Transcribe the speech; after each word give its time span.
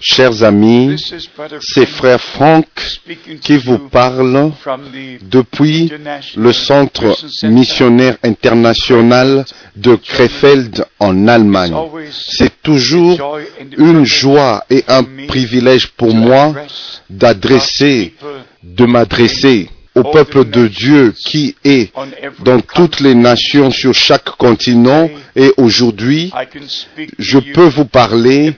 Chers 0.00 0.42
amis, 0.44 0.96
c'est 1.60 1.86
frère 1.86 2.20
Franck 2.20 2.66
qui 3.40 3.56
vous 3.56 3.78
parle 3.78 4.52
depuis 5.22 5.90
le 6.36 6.52
centre 6.52 7.16
missionnaire 7.44 8.16
international 8.22 9.44
de 9.74 9.96
Krefeld 9.96 10.84
en 11.00 11.26
Allemagne. 11.26 11.74
C'est 12.12 12.62
toujours 12.62 13.38
une 13.76 14.04
joie 14.04 14.64
et 14.70 14.84
un 14.86 15.02
privilège 15.26 15.88
pour 15.88 16.14
moi 16.14 16.54
d'adresser, 17.08 18.14
de 18.62 18.84
m'adresser 18.84 19.70
au 19.94 20.04
peuple 20.04 20.44
de 20.44 20.68
Dieu 20.68 21.12
qui 21.26 21.56
est 21.64 21.92
dans 22.40 22.60
toutes 22.60 23.00
les 23.00 23.14
nations 23.14 23.70
sur 23.70 23.94
chaque 23.94 24.30
continent. 24.36 25.08
Et 25.34 25.52
aujourd'hui, 25.56 26.32
je 27.18 27.38
peux 27.38 27.68
vous 27.68 27.86
parler 27.86 28.54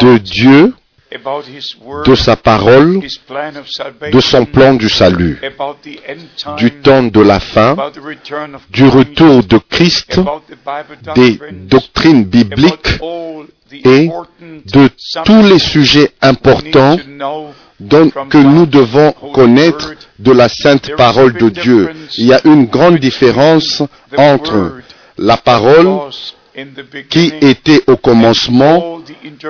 de 0.00 0.18
Dieu, 0.18 0.74
de 2.06 2.14
sa 2.16 2.36
parole, 2.36 3.00
de 4.12 4.20
son 4.20 4.44
plan 4.46 4.74
du 4.74 4.88
salut, 4.88 5.38
du 6.56 6.70
temps 6.72 7.04
de 7.04 7.20
la 7.20 7.38
fin, 7.40 7.76
du 8.70 8.84
retour 8.84 9.44
de 9.44 9.58
Christ, 9.58 10.20
des 11.14 11.38
doctrines, 11.52 12.24
bibliques 12.24 12.98
et 13.84 14.10
de 14.72 14.88
tous 15.24 15.42
les 15.42 15.58
sujets 15.58 16.10
importants 16.22 16.96
que 18.30 18.38
nous 18.38 18.66
devons 18.66 19.12
connaître 19.32 19.92
de 20.18 20.32
la 20.32 20.48
sainte 20.48 20.94
parole 20.96 21.34
de 21.34 21.48
Dieu. 21.48 21.90
Il 22.18 22.26
y 22.26 22.32
a 22.32 22.40
une 22.44 22.66
grande 22.66 22.98
différence 22.98 23.82
entre 24.16 24.80
la 25.18 25.36
parole 25.36 25.88
qui 27.10 27.32
était 27.40 27.82
au 27.86 27.96
commencement 27.96 29.00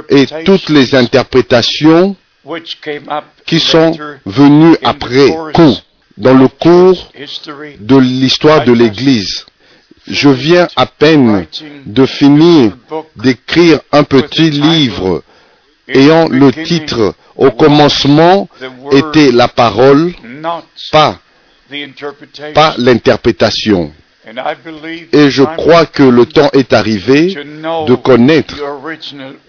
et 0.09 0.27
toutes 0.45 0.69
les 0.71 0.95
interprétations 0.95 2.17
qui 3.47 3.61
sont 3.61 3.93
venues 4.25 4.77
après 4.83 5.31
coup 5.55 5.77
dans 6.17 6.35
le 6.35 6.49
cours 6.49 7.11
de 7.81 7.97
l'histoire 7.97 8.65
de 8.65 8.73
l'Église. 8.73 9.45
Je 10.07 10.29
viens 10.29 10.69
à 10.77 10.87
peine 10.87 11.47
de 11.87 12.07
finir 12.07 12.77
d'écrire 13.17 13.81
un 13.93 14.05
petit 14.05 14.51
livre 14.51 15.23
ayant 15.89 16.29
le 16.29 16.53
titre 16.53 17.15
Au 17.37 17.51
commencement 17.51 18.49
était 18.93 19.33
la 19.33 19.49
parole, 19.49 20.13
pas, 20.93 21.19
l'interprétation. 22.79 23.93
Et 25.13 25.31
je 25.31 25.43
crois 25.43 25.85
que 25.85 26.03
le 26.03 26.27
temps 26.27 26.49
est 26.53 26.73
arrivé 26.73 27.35
de 27.35 27.95
connaître 27.95 28.57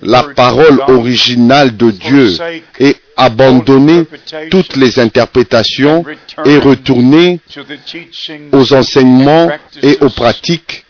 la 0.01 0.23
parole 0.23 0.81
originale 0.87 1.77
de 1.77 1.91
Dieu 1.91 2.37
et 2.79 2.95
abandonner 3.17 4.03
toutes 4.52 4.75
les 4.75 4.99
interprétations 4.99 6.03
et 6.45 6.58
retourner 6.58 7.39
aux 8.52 8.73
enseignements 8.73 9.49
et 9.81 9.97
aux 10.02 10.09
pratiques 10.09 10.85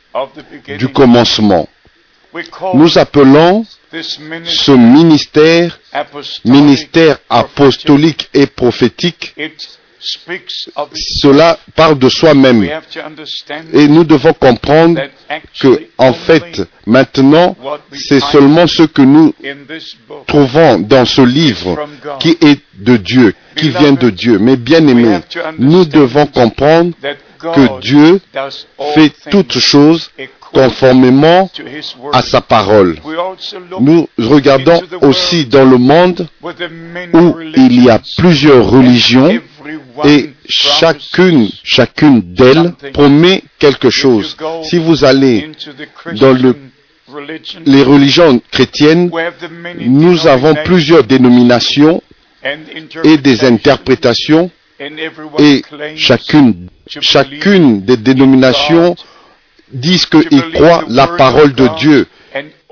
du 0.78 0.88
commencement. 0.90 1.68
Nous 2.74 2.98
appelons 2.98 3.66
ce 4.02 4.72
ministère 4.72 5.80
ministère 6.44 7.18
apostolique 7.30 8.30
et 8.34 8.46
prophétique. 8.48 9.34
Cela 10.94 11.58
parle 11.76 11.98
de 11.98 12.10
soi-même. 12.10 12.68
Et 13.74 13.88
nous 13.88 14.04
devons 14.04 14.34
comprendre 14.34 15.02
que, 15.60 15.88
en 15.98 16.14
fait, 16.14 16.62
maintenant, 16.86 17.56
c'est 17.92 18.20
seulement 18.22 18.68
ce 18.68 18.84
que 18.84 19.02
nous 19.02 19.34
trouvons 20.28 20.80
dans 20.80 21.06
ce 21.06 21.22
livre 21.22 21.88
qui 22.20 22.38
est 22.42 22.60
de 22.76 22.98
Dieu, 22.98 23.34
qui 23.56 23.70
vient 23.70 23.94
de 23.94 24.10
Dieu. 24.10 24.38
Mais 24.40 24.58
bien 24.58 24.86
aimé, 24.88 25.20
nous 25.58 25.86
devons 25.86 26.28
comprendre 26.28 26.94
que 27.40 27.80
Dieu 27.82 28.20
fait 28.94 29.12
toutes 29.32 29.58
choses 29.60 30.10
conformément 30.54 31.50
à 32.14 32.22
sa 32.22 32.42
parole. 32.42 32.98
Nous 33.80 34.08
regardons 34.18 34.82
aussi 35.02 35.46
dans 35.46 35.66
le 35.66 35.78
monde 35.78 36.28
où 36.42 37.40
il 37.58 37.84
y 37.84 37.90
a 37.90 38.00
plusieurs 38.18 38.70
religions 38.70 39.40
et 40.06 40.30
chacune, 40.48 41.50
chacune 41.64 42.22
d'elles 42.22 42.74
promet 42.94 43.44
quelque 43.60 43.90
chose. 43.90 44.36
Si 44.64 44.78
vous 44.78 45.04
allez 45.06 45.50
dans 46.20 46.34
le- 46.34 46.56
les 47.66 47.84
religions 47.84 48.42
chrétiennes, 48.52 49.10
nous 49.80 50.28
avons 50.28 50.56
plusieurs 50.66 51.04
dénominations 51.04 52.02
et 53.04 53.18
des 53.18 53.44
interprétations 53.46 54.50
et 55.40 55.62
chacune, 55.96 56.68
chacune 56.88 57.82
des 57.86 57.98
dénominations 57.98 58.96
disent 59.72 60.06
qu'ils 60.06 60.52
croient 60.54 60.84
la 60.90 61.08
parole 61.08 61.54
de 61.54 61.68
Dieu. 61.80 62.08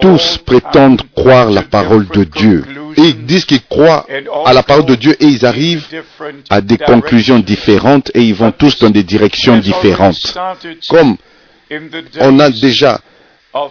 Tous 0.02 0.38
prétendent 0.46 1.02
croire 1.16 1.50
la 1.50 1.62
parole 1.62 2.08
de 2.10 2.24
Dieu. 2.24 2.64
Ils 2.98 3.26
disent 3.26 3.46
qu'ils 3.46 3.64
croient 3.64 4.06
à 4.46 4.54
la 4.54 4.64
parole 4.64 4.86
de 4.86 4.96
Dieu 4.96 5.16
et 5.20 5.26
ils 5.26 5.46
arrivent 5.46 5.86
à 6.50 6.62
des 6.62 6.78
conclusions 6.78 7.40
différentes 7.40 8.12
et 8.14 8.22
ils 8.22 8.36
vont 8.36 8.52
tous 8.52 8.80
dans 8.80 8.90
des 8.90 9.04
directions 9.04 9.58
différentes. 9.58 10.38
Comme 10.90 11.18
on 12.20 12.40
a 12.40 12.50
déjà 12.50 13.00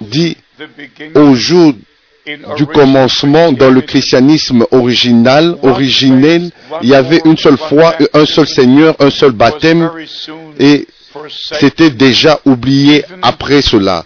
dit 0.01 0.37
au 1.15 1.35
jour 1.35 1.73
du 2.57 2.67
commencement 2.67 3.51
dans 3.53 3.71
le 3.71 3.81
christianisme 3.81 4.65
original, 4.71 5.57
originel, 5.63 6.51
il 6.83 6.89
y 6.89 6.95
avait 6.95 7.21
une 7.25 7.37
seule 7.37 7.59
foi, 7.59 7.95
un 8.15 8.27
seul 8.27 8.47
Seigneur, 8.47 8.95
un 9.01 9.11
seul 9.11 9.33
baptême 9.33 9.91
et 10.59 10.87
c'était 11.29 11.91
déjà 11.91 12.41
oublié 12.45 13.05
après 13.23 13.61
cela. 13.63 14.05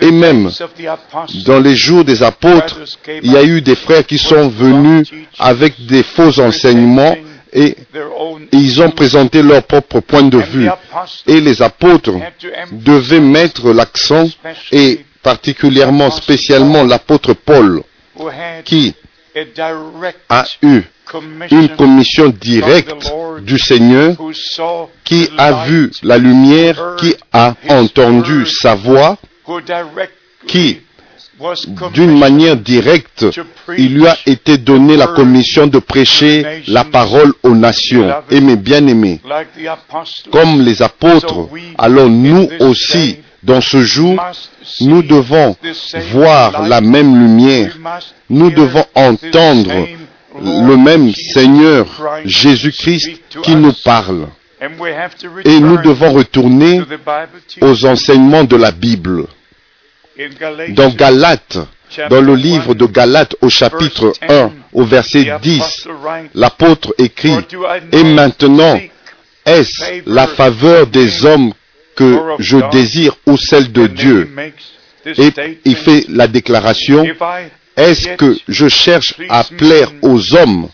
Et 0.00 0.12
même 0.12 0.50
Dans 1.44 1.58
les 1.60 1.74
jours 1.74 2.04
des 2.04 2.22
apôtres, 2.22 2.78
il 3.22 3.32
y 3.32 3.36
a 3.36 3.42
eu 3.42 3.60
des 3.60 3.74
frères 3.74 4.06
qui 4.06 4.18
sont 4.18 4.48
venus 4.48 5.10
avec 5.38 5.86
des 5.86 6.02
faux 6.02 6.38
enseignements 6.40 7.16
et 7.52 7.76
ils 8.52 8.80
ont 8.80 8.90
présenté 8.90 9.42
leur 9.42 9.62
propre 9.64 10.00
point 10.00 10.22
de 10.22 10.38
vue. 10.38 10.68
Et 11.26 11.40
les 11.40 11.60
apôtres 11.62 12.12
devaient 12.70 13.20
mettre 13.20 13.72
l'accent 13.72 14.28
et 14.70 15.00
particulièrement, 15.22 16.10
spécialement 16.10 16.84
l'apôtre 16.84 17.32
Paul 17.34 17.82
qui 18.64 18.94
a 20.28 20.44
eu 20.62 20.82
une 21.50 21.68
commission 21.70 22.28
directe 22.28 22.94
du 23.42 23.58
Seigneur 23.58 24.14
qui 25.04 25.28
a 25.36 25.64
vu 25.64 25.90
la 26.02 26.18
lumière, 26.18 26.96
qui 26.98 27.14
a 27.32 27.54
entendu 27.68 28.46
sa 28.46 28.74
voix, 28.74 29.16
qui, 30.46 30.80
d'une 31.94 32.18
manière 32.18 32.56
directe, 32.56 33.26
il 33.76 33.94
lui 33.94 34.06
a 34.06 34.16
été 34.26 34.58
donné 34.58 34.96
la 34.96 35.08
commission 35.08 35.66
de 35.66 35.78
prêcher 35.78 36.62
la 36.68 36.84
parole 36.84 37.32
aux 37.42 37.54
nations. 37.54 38.12
Et 38.30 38.40
mes 38.40 38.56
bien-aimés, 38.56 39.20
comme 40.30 40.60
les 40.62 40.82
apôtres, 40.82 41.48
alors 41.78 42.08
nous 42.08 42.48
aussi, 42.60 43.18
dans 43.42 43.60
ce 43.60 43.82
jour, 43.82 44.16
nous 44.82 45.02
devons 45.02 45.56
voir 46.12 46.62
la 46.66 46.80
même 46.80 47.18
lumière. 47.18 47.76
Nous 48.30 48.50
devons 48.50 48.84
entendre 48.94 49.72
le 50.40 50.76
même 50.76 51.12
Seigneur 51.14 51.86
Christ 51.86 52.28
Jésus-Christ 52.28 53.20
qui 53.42 53.52
us. 53.52 53.56
nous 53.56 53.72
parle. 53.84 54.28
Et 55.44 55.60
nous 55.60 55.78
devons 55.78 56.12
retourner 56.12 56.82
aux 57.60 57.84
enseignements 57.86 58.44
de 58.44 58.56
la 58.56 58.70
Bible. 58.70 59.26
Dans 60.70 60.90
Galates, 60.90 61.58
dans 62.10 62.20
le 62.20 62.34
1, 62.34 62.36
livre 62.36 62.74
de 62.74 62.86
Galates 62.86 63.34
au 63.40 63.48
chapitre 63.48 64.12
1, 64.28 64.50
au 64.72 64.84
verset 64.84 65.24
the 65.24 65.40
10, 65.42 65.60
apostle 65.60 65.90
writes, 66.02 66.30
l'apôtre 66.34 66.94
écrit, 66.98 67.32
"For 67.32 67.42
do 67.50 67.64
I 67.64 67.80
Et 67.92 68.04
maintenant, 68.04 68.78
est-ce 69.44 70.02
la 70.06 70.26
faveur 70.26 70.86
des 70.86 71.24
hommes 71.24 71.52
que 71.96 72.18
je 72.38 72.58
désire 72.70 73.16
ou 73.26 73.36
celle 73.36 73.72
de 73.72 73.86
Dieu? 73.86 74.30
Et 75.04 75.32
il 75.64 75.76
fait 75.76 76.04
la 76.08 76.28
déclaration, 76.28 77.04
est-ce 77.76 78.08
que 78.16 78.36
je 78.48 78.68
cherche 78.68 79.14
à 79.28 79.44
plaire 79.44 79.92
aux 80.02 80.34
hommes? 80.34 80.68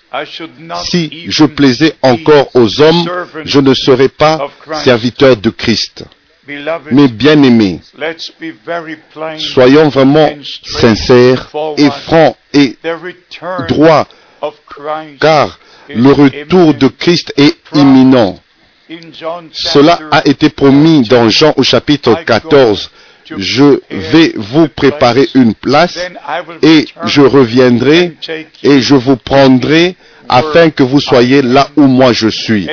Si 0.84 1.24
je 1.28 1.44
plaisais 1.44 1.94
encore 2.02 2.48
aux 2.54 2.80
hommes, 2.80 3.08
je 3.44 3.60
ne 3.60 3.74
serais 3.74 4.08
pas 4.08 4.48
serviteur 4.82 5.36
de 5.36 5.50
Christ. 5.50 6.04
Beloved, 6.46 6.92
Mais 6.92 7.08
bien 7.08 7.42
aimés, 7.42 7.80
let's 7.98 8.32
be 8.40 8.54
very 8.64 8.96
plain. 9.12 9.38
soyons 9.38 9.90
vraiment 9.90 10.30
sincères 10.64 11.50
et 11.76 11.90
francs 11.90 12.36
et 12.54 12.78
droits, 13.68 14.08
car 15.20 15.58
le 15.94 16.10
retour 16.10 16.72
de 16.72 16.88
Christ 16.88 17.34
est 17.36 17.54
imminent. 17.74 18.40
Cela 19.52 19.98
a 20.10 20.26
été 20.26 20.48
promis 20.48 21.02
dans 21.02 21.28
Jean 21.28 21.52
au 21.58 21.62
chapitre 21.62 22.14
14. 22.24 22.90
Je 23.36 23.80
vais 23.90 24.32
vous 24.36 24.69
préparer 24.69 25.28
une 25.34 25.54
place 25.54 25.98
et 26.62 26.86
je 27.04 27.20
reviendrai 27.22 28.14
et 28.62 28.80
je 28.80 28.94
vous 28.94 29.16
prendrai 29.16 29.96
afin 30.28 30.70
que 30.70 30.82
vous 30.82 31.00
soyez 31.00 31.42
là 31.42 31.69
où 31.76 31.82
moi 31.82 32.12
je 32.12 32.28
suis. 32.28 32.69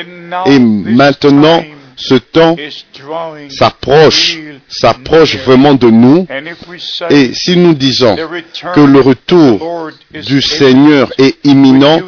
Et 0.46 0.60
maintenant, 0.60 1.64
ce 1.96 2.16
temps 2.16 2.56
s'approche, 3.50 4.38
s'approche 4.68 5.38
vraiment 5.38 5.74
de 5.74 5.90
nous. 5.90 6.28
Et 7.10 7.34
si 7.34 7.58
nous 7.58 7.74
disons 7.74 8.16
que 8.74 8.82
le 8.82 9.00
retour 9.00 9.90
du 10.14 10.42
Seigneur 10.42 11.12
est 11.18 11.38
imminent, 11.46 12.00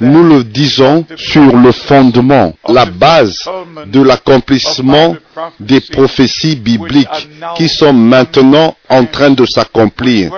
nous 0.00 0.22
le 0.22 0.44
disons 0.44 1.04
sur 1.16 1.56
le 1.56 1.72
fondement, 1.72 2.54
la 2.68 2.86
base 2.86 3.44
de 3.86 4.02
l'accomplissement 4.02 5.16
des 5.60 5.80
prophéties 5.80 6.56
bibliques 6.56 7.28
qui 7.56 7.68
sont 7.68 7.92
maintenant 7.92 8.74
en 8.88 9.04
train 9.04 9.30
de 9.30 9.44
s'accomplir, 9.44 10.30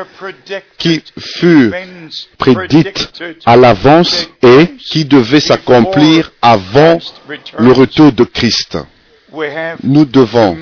qui 0.76 1.02
furent 1.18 1.72
prédites 2.38 3.08
à 3.44 3.56
l'avance 3.56 4.28
et 4.42 4.66
qui 4.90 5.04
devaient 5.04 5.40
s'accomplir 5.40 6.32
avant 6.42 6.98
le 7.58 7.72
retour 7.72 8.12
de 8.12 8.24
Christ. 8.24 8.78
Nous 9.82 10.04
devons, 10.04 10.56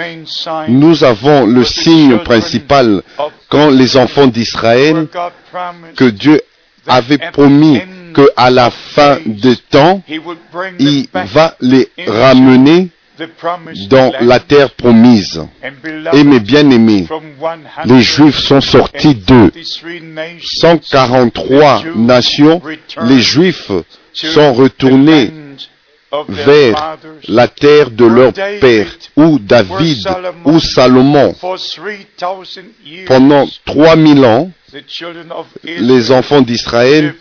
nous 0.68 1.04
avons 1.04 1.46
le 1.46 1.64
signe 1.64 2.18
principal 2.18 3.02
quand 3.48 3.70
les 3.70 3.96
enfants 3.96 4.26
d'Israël 4.26 5.06
que 5.96 6.04
Dieu 6.04 6.40
avait 6.86 7.18
promis 7.32 7.80
qu'à 8.14 8.50
la 8.50 8.70
fin 8.70 9.18
des 9.24 9.56
temps, 9.56 10.02
il 10.78 11.06
va 11.12 11.56
les 11.60 11.88
ramener 12.06 12.88
dans 13.88 14.12
la 14.20 14.40
terre 14.40 14.70
promise. 14.70 15.42
Et 16.12 16.24
mes 16.24 16.40
bien-aimés, 16.40 17.06
les 17.84 18.00
Juifs 18.02 18.38
sont 18.38 18.60
sortis 18.60 19.14
de 19.14 19.50
143 20.42 21.82
nations. 21.94 22.60
Les 23.04 23.20
Juifs 23.20 23.70
sont 24.12 24.52
retournés 24.52 25.30
vers 26.28 26.98
la 27.28 27.48
terre 27.48 27.90
de 27.90 28.04
leur 28.04 28.32
père, 28.32 28.86
où 29.16 29.38
David, 29.38 30.06
ou 30.44 30.60
Salomon, 30.60 31.34
pendant 33.06 33.46
3000 33.64 34.24
ans, 34.24 34.50
les 35.64 36.12
enfants 36.12 36.42
d'Israël, 36.42 37.14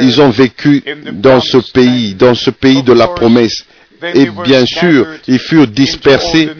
ils 0.00 0.20
ont 0.20 0.30
vécu 0.30 0.82
dans 1.12 1.40
ce 1.40 1.58
pays, 1.58 2.14
dans 2.14 2.34
ce 2.34 2.50
pays 2.50 2.82
de 2.82 2.92
la 2.92 3.08
promesse. 3.08 3.64
Et 4.14 4.28
bien 4.44 4.64
sûr, 4.66 5.06
ils 5.26 5.38
furent 5.38 5.66
dispersés, 5.66 6.50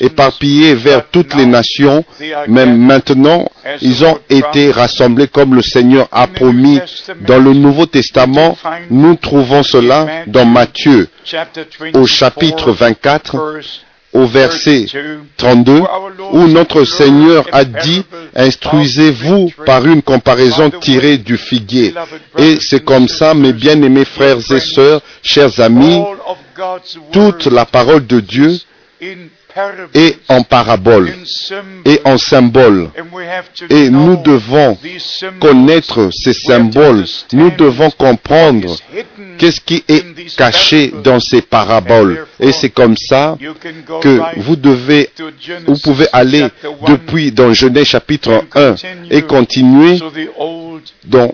éparpillés 0.00 0.74
vers 0.74 1.08
toutes 1.10 1.34
les 1.34 1.46
nations, 1.46 2.04
mais 2.48 2.66
maintenant, 2.66 3.48
ils 3.80 4.04
ont 4.04 4.18
été 4.28 4.70
rassemblés 4.70 5.28
comme 5.28 5.54
le 5.54 5.62
Seigneur 5.62 6.08
a 6.12 6.26
promis. 6.26 6.80
Dans 7.26 7.38
le 7.38 7.52
Nouveau 7.52 7.86
Testament, 7.86 8.56
nous 8.90 9.16
trouvons 9.16 9.62
cela 9.62 10.24
dans 10.26 10.44
Matthieu, 10.44 11.08
au 11.94 12.06
chapitre 12.06 12.72
24, 12.72 13.36
au 14.14 14.26
verset 14.26 14.86
32, 15.36 15.82
où 16.32 16.46
notre 16.46 16.84
Seigneur 16.84 17.44
a 17.52 17.64
dit, 17.64 18.04
instruisez-vous 18.34 19.50
par 19.66 19.84
une 19.86 20.02
comparaison 20.02 20.70
tirée 20.70 21.18
du 21.18 21.36
figuier. 21.36 21.92
Et 22.38 22.58
c'est 22.60 22.84
comme 22.84 23.08
ça, 23.08 23.34
mes 23.34 23.52
bien-aimés 23.52 24.04
frères 24.04 24.38
et 24.52 24.60
sœurs, 24.60 25.02
chers 25.22 25.58
amis, 25.60 26.00
toute 27.12 27.46
la 27.46 27.66
parole 27.66 28.06
de 28.06 28.20
Dieu 28.20 28.56
est 29.94 30.18
en 30.28 30.42
parabole 30.42 31.12
et 31.84 32.00
en 32.04 32.18
symbole. 32.18 32.90
Et 33.70 33.90
nous 33.90 34.16
devons 34.16 34.76
connaître 35.40 36.10
ces 36.12 36.32
symboles. 36.32 37.04
Nous 37.32 37.50
devons 37.50 37.90
comprendre 37.90 38.76
qu'est-ce 39.38 39.60
qui 39.60 39.84
est 39.88 40.04
caché 40.36 40.92
dans 41.02 41.20
ces 41.20 41.42
paraboles. 41.42 42.26
Et 42.40 42.52
c'est 42.52 42.70
comme 42.70 42.96
ça 42.96 43.36
que 44.00 44.20
vous 44.40 44.56
devez, 44.56 45.10
vous 45.66 45.78
pouvez 45.82 46.06
aller 46.12 46.46
depuis 46.86 47.32
dans 47.32 47.52
Genèse 47.52 47.86
chapitre 47.86 48.44
1 48.54 48.74
et 49.10 49.22
continuer 49.22 49.98
dans 51.04 51.32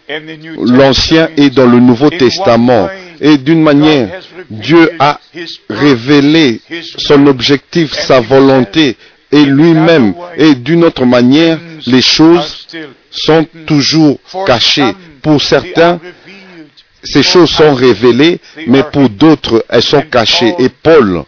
l'Ancien 0.58 1.28
et 1.37 1.50
dans 1.50 1.66
le 1.66 1.81
Nouveau 1.81 2.11
Testament. 2.11 2.88
Et 3.20 3.37
d'une 3.37 3.62
manière, 3.62 4.20
Dieu 4.49 4.93
a 4.99 5.20
révélé 5.69 6.61
son 6.99 7.26
objectif, 7.26 7.93
sa 7.93 8.20
volonté 8.20 8.96
et 9.31 9.44
lui-même. 9.44 10.14
Et 10.37 10.55
d'une 10.55 10.84
autre 10.84 11.05
manière, 11.05 11.58
les 11.87 12.00
choses 12.00 12.67
sont 13.11 13.46
toujours 13.67 14.19
cachées. 14.46 14.94
Pour 15.22 15.43
certains, 15.43 16.00
ces 17.02 17.22
choses 17.22 17.50
sont 17.50 17.75
révélées, 17.75 18.40
mais 18.67 18.82
pour 18.84 19.08
d'autres, 19.11 19.64
elles 19.69 19.82
sont 19.82 20.02
cachées. 20.02 20.55
Et 20.58 20.69
Paul 20.69 21.25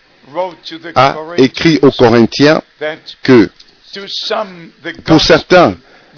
a 0.94 1.16
écrit 1.36 1.78
aux 1.82 1.90
Corinthiens 1.90 2.62
que 3.22 3.50
pour 5.04 5.20
certains, 5.20 5.76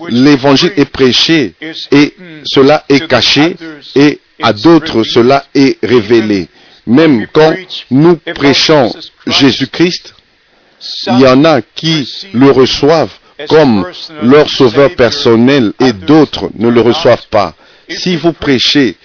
l'évangile 0.08 0.72
est 0.76 0.84
prêché 0.84 1.54
et 1.90 2.14
cela 2.44 2.84
est 2.88 3.06
caché 3.08 3.56
et 3.94 4.20
à 4.42 4.52
d'autres 4.52 5.02
cela 5.02 5.44
est 5.54 5.78
révélé. 5.82 6.48
Même 6.86 7.26
quand 7.32 7.54
nous 7.90 8.16
prêchons 8.34 8.92
Jésus-Christ, 9.26 10.14
il 11.06 11.20
y 11.20 11.26
en 11.26 11.44
a 11.44 11.62
qui 11.62 12.08
le 12.32 12.50
reçoivent 12.50 13.12
comme 13.48 13.86
leur 14.22 14.48
sauveur 14.50 14.94
personnel 14.94 15.72
et 15.80 15.92
d'autres 15.92 16.50
ne 16.56 16.68
le 16.68 16.80
reçoivent 16.80 17.26
pas. 17.30 17.54
Si 17.88 18.16
vous 18.16 18.32
prêchez 18.32 18.96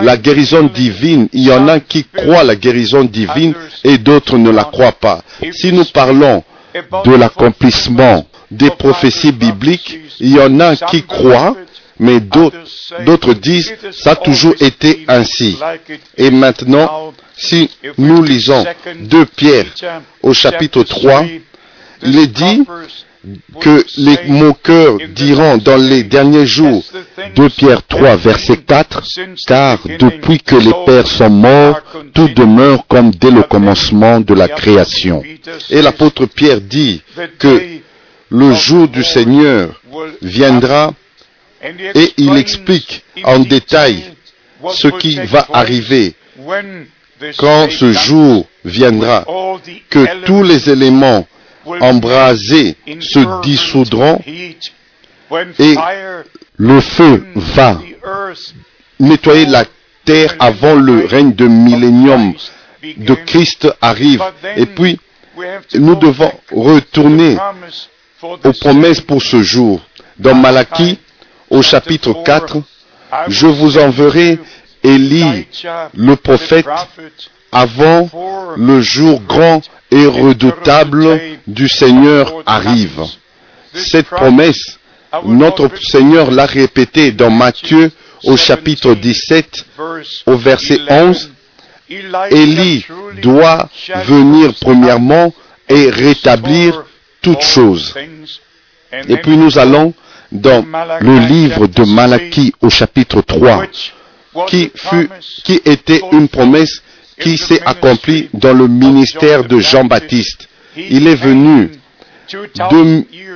la 0.00 0.16
guérison 0.16 0.64
divine, 0.64 1.28
il 1.32 1.42
y 1.44 1.52
en 1.52 1.68
a 1.68 1.80
qui 1.80 2.04
croient 2.04 2.44
la 2.44 2.56
guérison 2.56 3.04
divine 3.04 3.54
et 3.84 3.98
d'autres 3.98 4.38
ne 4.38 4.50
la 4.50 4.64
croient 4.64 4.92
pas. 4.92 5.22
Si 5.52 5.72
nous 5.72 5.84
parlons 5.84 6.42
de 7.04 7.14
l'accomplissement 7.14 8.26
des 8.50 8.70
prophéties 8.70 9.32
bibliques, 9.32 9.98
il 10.20 10.36
y 10.36 10.40
en 10.40 10.60
a 10.60 10.76
qui 10.76 11.02
croient, 11.02 11.56
mais 11.98 12.20
d'autres 12.20 13.34
disent, 13.34 13.72
ça 13.92 14.12
a 14.12 14.16
toujours 14.16 14.54
été 14.60 15.04
ainsi. 15.08 15.58
Et 16.16 16.30
maintenant, 16.30 17.12
si 17.36 17.70
nous 17.98 18.22
lisons 18.22 18.64
2 19.00 19.26
Pierre 19.26 19.66
au 20.22 20.32
chapitre 20.32 20.82
3, 20.82 21.24
il 22.04 22.18
est 22.18 22.26
dit 22.26 22.64
que 23.60 23.84
les 23.98 24.18
moqueurs 24.26 24.98
diront 25.14 25.56
dans 25.56 25.76
les 25.76 26.02
derniers 26.02 26.46
jours, 26.46 26.82
2 27.36 27.48
Pierre 27.50 27.86
3, 27.86 28.16
verset 28.16 28.56
4, 28.56 29.02
car 29.46 29.78
depuis 29.98 30.40
que 30.40 30.56
les 30.56 30.72
pères 30.84 31.06
sont 31.06 31.30
morts, 31.30 31.80
tout 32.12 32.28
demeure 32.28 32.86
comme 32.88 33.12
dès 33.12 33.30
le 33.30 33.42
commencement 33.42 34.20
de 34.20 34.34
la 34.34 34.48
création. 34.48 35.22
Et 35.70 35.82
l'apôtre 35.82 36.26
Pierre 36.26 36.60
dit 36.60 37.02
que 37.38 37.60
le 38.30 38.54
jour 38.54 38.88
du 38.88 39.04
Seigneur 39.04 39.80
viendra 40.20 40.92
et 41.62 42.12
il 42.16 42.36
explique 42.36 43.04
en 43.24 43.40
détail 43.40 44.02
ce 44.72 44.88
qui 44.88 45.16
va 45.20 45.46
arriver 45.52 46.14
quand 47.38 47.70
ce 47.70 47.92
jour 47.92 48.46
viendra, 48.64 49.24
que 49.90 50.24
tous 50.24 50.42
les 50.42 50.70
éléments 50.70 51.26
embrasés 51.80 52.76
se 53.00 53.42
dissoudront 53.42 54.20
et 54.26 55.76
le 56.56 56.80
feu 56.80 57.24
va 57.36 57.80
nettoyer 58.98 59.46
la 59.46 59.64
terre 60.04 60.34
avant 60.38 60.74
le 60.74 61.06
règne 61.06 61.34
de 61.34 61.46
millénium 61.46 62.34
de 62.96 63.14
Christ 63.14 63.68
arrive. 63.80 64.22
Et 64.56 64.66
puis, 64.66 64.98
nous 65.74 65.94
devons 65.94 66.32
retourner 66.50 67.36
aux 68.22 68.52
promesses 68.52 69.00
pour 69.00 69.22
ce 69.22 69.42
jour. 69.42 69.80
Dans 70.18 70.34
Malachie, 70.34 70.98
au 71.52 71.60
chapitre 71.60 72.14
4, 72.24 72.56
je 73.28 73.46
vous 73.46 73.78
enverrai 73.78 74.38
Élie, 74.82 75.46
le 75.94 76.16
prophète, 76.16 76.66
avant 77.52 78.08
le 78.56 78.80
jour 78.80 79.20
grand 79.20 79.60
et 79.90 80.06
redoutable 80.06 81.20
du 81.46 81.68
Seigneur 81.68 82.32
arrive. 82.46 83.02
Cette 83.74 84.06
promesse, 84.06 84.78
notre 85.24 85.68
Seigneur 85.80 86.30
l'a 86.30 86.46
répétée 86.46 87.12
dans 87.12 87.30
Matthieu 87.30 87.92
au 88.24 88.36
chapitre 88.36 88.94
17, 88.94 89.66
au 90.26 90.36
verset 90.36 90.80
11. 90.88 91.30
Élie 92.30 92.86
doit 93.20 93.68
venir 94.06 94.54
premièrement 94.58 95.34
et 95.68 95.90
rétablir 95.90 96.84
toutes 97.20 97.42
choses. 97.42 97.94
Et 99.08 99.16
puis 99.18 99.36
nous 99.36 99.58
allons 99.58 99.92
dans 100.32 100.64
le 101.00 101.18
livre 101.28 101.66
de 101.66 101.84
Malachie 101.84 102.52
au 102.62 102.70
chapitre 102.70 103.20
3, 103.20 103.64
qui, 104.46 104.72
fut, 104.74 105.08
qui 105.44 105.60
était 105.64 106.00
une 106.12 106.28
promesse 106.28 106.82
qui 107.20 107.36
s'est 107.36 107.62
accomplie 107.64 108.28
dans 108.32 108.54
le 108.54 108.66
ministère 108.66 109.44
de 109.44 109.58
Jean-Baptiste. 109.58 110.48
Il 110.76 111.06
est 111.06 111.14
venu 111.14 111.70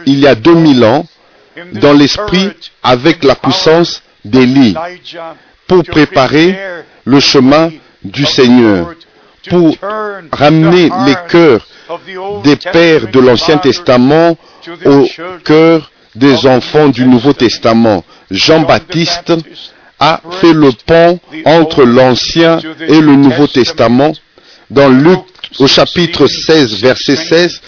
il 0.06 0.18
y 0.18 0.26
a 0.26 0.34
2000 0.34 0.84
ans 0.84 1.06
dans 1.74 1.92
l'esprit 1.92 2.50
avec 2.82 3.24
la 3.24 3.34
puissance 3.34 4.02
d'Élie 4.24 4.74
pour 5.66 5.84
préparer 5.84 6.56
le 7.04 7.20
chemin 7.20 7.70
du 8.02 8.24
Seigneur, 8.24 8.94
pour 9.48 9.76
ramener 10.32 10.88
les 11.06 11.16
cœurs 11.28 11.66
des 12.42 12.56
pères 12.56 13.08
de 13.08 13.20
l'Ancien 13.20 13.58
Testament 13.58 14.36
au 14.84 15.06
cœur 15.44 15.90
des 16.16 16.46
enfants 16.46 16.88
du 16.88 17.06
Nouveau 17.06 17.32
Testament. 17.32 18.04
Jean-Baptiste 18.30 19.32
a 20.00 20.20
fait 20.40 20.52
le 20.52 20.70
pont 20.86 21.18
entre 21.44 21.84
l'Ancien 21.84 22.58
et 22.80 23.00
le 23.00 23.14
Nouveau 23.16 23.46
Testament. 23.46 24.12
Dans 24.70 24.88
Luc 24.88 25.20
au 25.58 25.66
chapitre 25.66 26.26
16, 26.26 26.80
verset 26.80 27.16
16, 27.16 27.60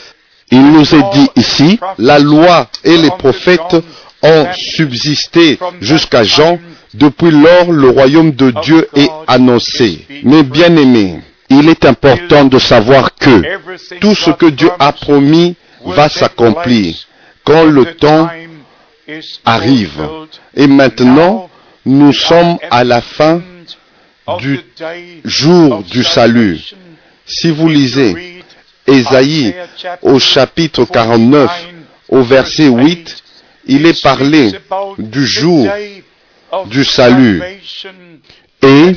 il 0.51 0.73
nous 0.73 0.95
est 0.95 1.13
dit 1.13 1.29
ici, 1.37 1.79
la 1.99 2.19
loi 2.19 2.69
et 2.85 2.97
les 2.97 3.11
prophètes 3.11 3.77
ont 4.23 4.47
subsisté 4.55 5.59
jusqu'à 5.81 6.25
Jean. 6.25 6.59
Depuis 6.95 7.31
lors, 7.31 7.71
le 7.71 7.91
royaume 7.91 8.33
de 8.33 8.53
Dieu 8.63 8.89
est 8.97 9.11
annoncé. 9.27 10.07
Mais 10.25 10.43
bien 10.43 10.75
aimés, 10.77 11.21
il 11.51 11.69
est 11.69 11.85
important 11.85 12.47
de 12.47 12.59
savoir 12.59 13.15
que 13.15 13.43
tout 14.01 14.15
ce 14.15 14.31
que 14.31 14.47
Dieu 14.47 14.71
a 14.79 14.93
promis 14.93 15.55
va 15.85 16.09
s'accomplir 16.09 17.08
quand 17.49 17.65
le 17.65 17.95
temps 17.95 18.29
arrive. 19.45 20.07
Et 20.55 20.67
maintenant, 20.67 21.49
nous 21.87 22.13
sommes 22.13 22.59
à 22.71 22.85
la 22.85 23.01
fin 23.01 23.41
du 24.39 24.61
jour 25.25 25.83
du 25.83 26.05
salut. 26.05 26.61
Si 27.25 27.51
vous 27.51 27.69
lisez 27.69 28.43
Ésaïe 28.87 29.55
au 30.03 30.19
chapitre 30.19 30.85
49, 30.85 31.51
au 32.11 32.23
verset 32.23 32.69
8, 32.69 33.25
il 33.67 33.87
est 33.87 34.03
parlé 34.03 34.53
du 34.99 35.27
jour 35.27 35.67
du 36.67 36.85
salut 36.85 37.43
et 38.63 38.93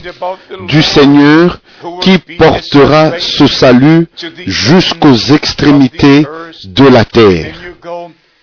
du 0.68 0.82
Seigneur 0.82 1.60
qui 2.02 2.18
portera 2.38 3.18
ce 3.20 3.48
salut 3.48 4.08
jusqu'aux 4.46 5.16
extrémités 5.16 6.26
de 6.66 6.88
la 6.88 7.06
terre. 7.06 7.56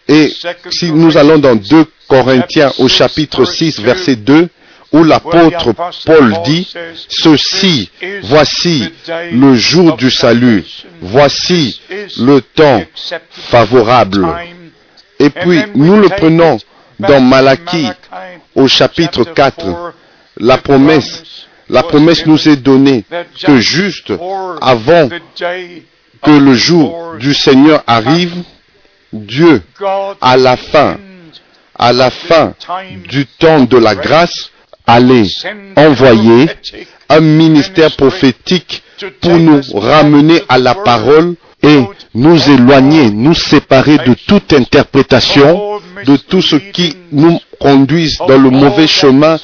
Et 0.09 0.35
si 0.71 0.91
nous 0.93 1.17
allons 1.17 1.39
dans 1.39 1.55
2 1.55 1.85
Corinthiens 2.09 2.73
au 2.79 2.89
chapitre 2.89 3.45
6, 3.45 3.81
verset 3.81 4.17
2, 4.17 4.49
où 4.93 5.05
l'apôtre 5.05 5.75
Paul 6.07 6.35
dit, 6.45 6.67
Ceci, 7.09 7.91
voici 8.23 8.91
le 9.33 9.55
jour 9.55 9.97
du 9.97 10.11
salut, 10.11 10.65
voici 11.03 11.81
le 12.19 12.41
temps 12.41 12.83
favorable. 13.31 14.27
Et 15.19 15.29
puis 15.31 15.61
nous 15.75 16.01
le 16.01 16.09
prenons 16.09 16.59
dans 16.99 17.21
Malachie 17.21 17.91
au 18.55 18.67
chapitre 18.67 19.25
4, 19.25 19.93
la 20.39 20.57
promesse, 20.57 21.23
la 21.69 21.83
promesse 21.83 22.25
nous 22.25 22.49
est 22.49 22.57
donnée 22.57 23.05
que 23.45 23.59
juste 23.59 24.13
avant 24.63 25.09
que 26.23 26.31
le 26.31 26.55
jour 26.55 27.15
du 27.19 27.35
Seigneur 27.35 27.83
arrive, 27.87 28.33
Dieu, 29.13 29.63
à 30.21 30.37
la 30.37 30.57
fin, 30.57 30.99
à 31.79 31.93
la 31.93 32.11
fin 32.11 32.55
du 33.09 33.27
temps 33.27 33.61
de 33.65 33.77
la 33.77 33.95
grâce, 33.95 34.51
allait 34.87 35.27
envoyer 35.77 36.49
un 37.09 37.21
ministère 37.21 37.95
prophétique 37.97 38.83
pour 39.21 39.37
nous 39.39 39.61
ramener 39.75 40.43
à 40.49 40.59
la 40.59 40.75
parole 40.75 41.35
et 41.63 41.81
nous 42.15 42.51
éloigner, 42.51 43.11
nous 43.11 43.35
séparer 43.35 43.99
de 43.99 44.15
toute 44.27 44.53
interprétation, 44.53 45.81
de 46.05 46.17
tout 46.17 46.43
ce 46.43 46.57
qui 46.57 46.97
nous 47.13 47.41
conduise 47.61 48.19
dans 48.19 48.39
le 48.39 48.51
mauvais 48.51 48.87
chemin 48.87 49.37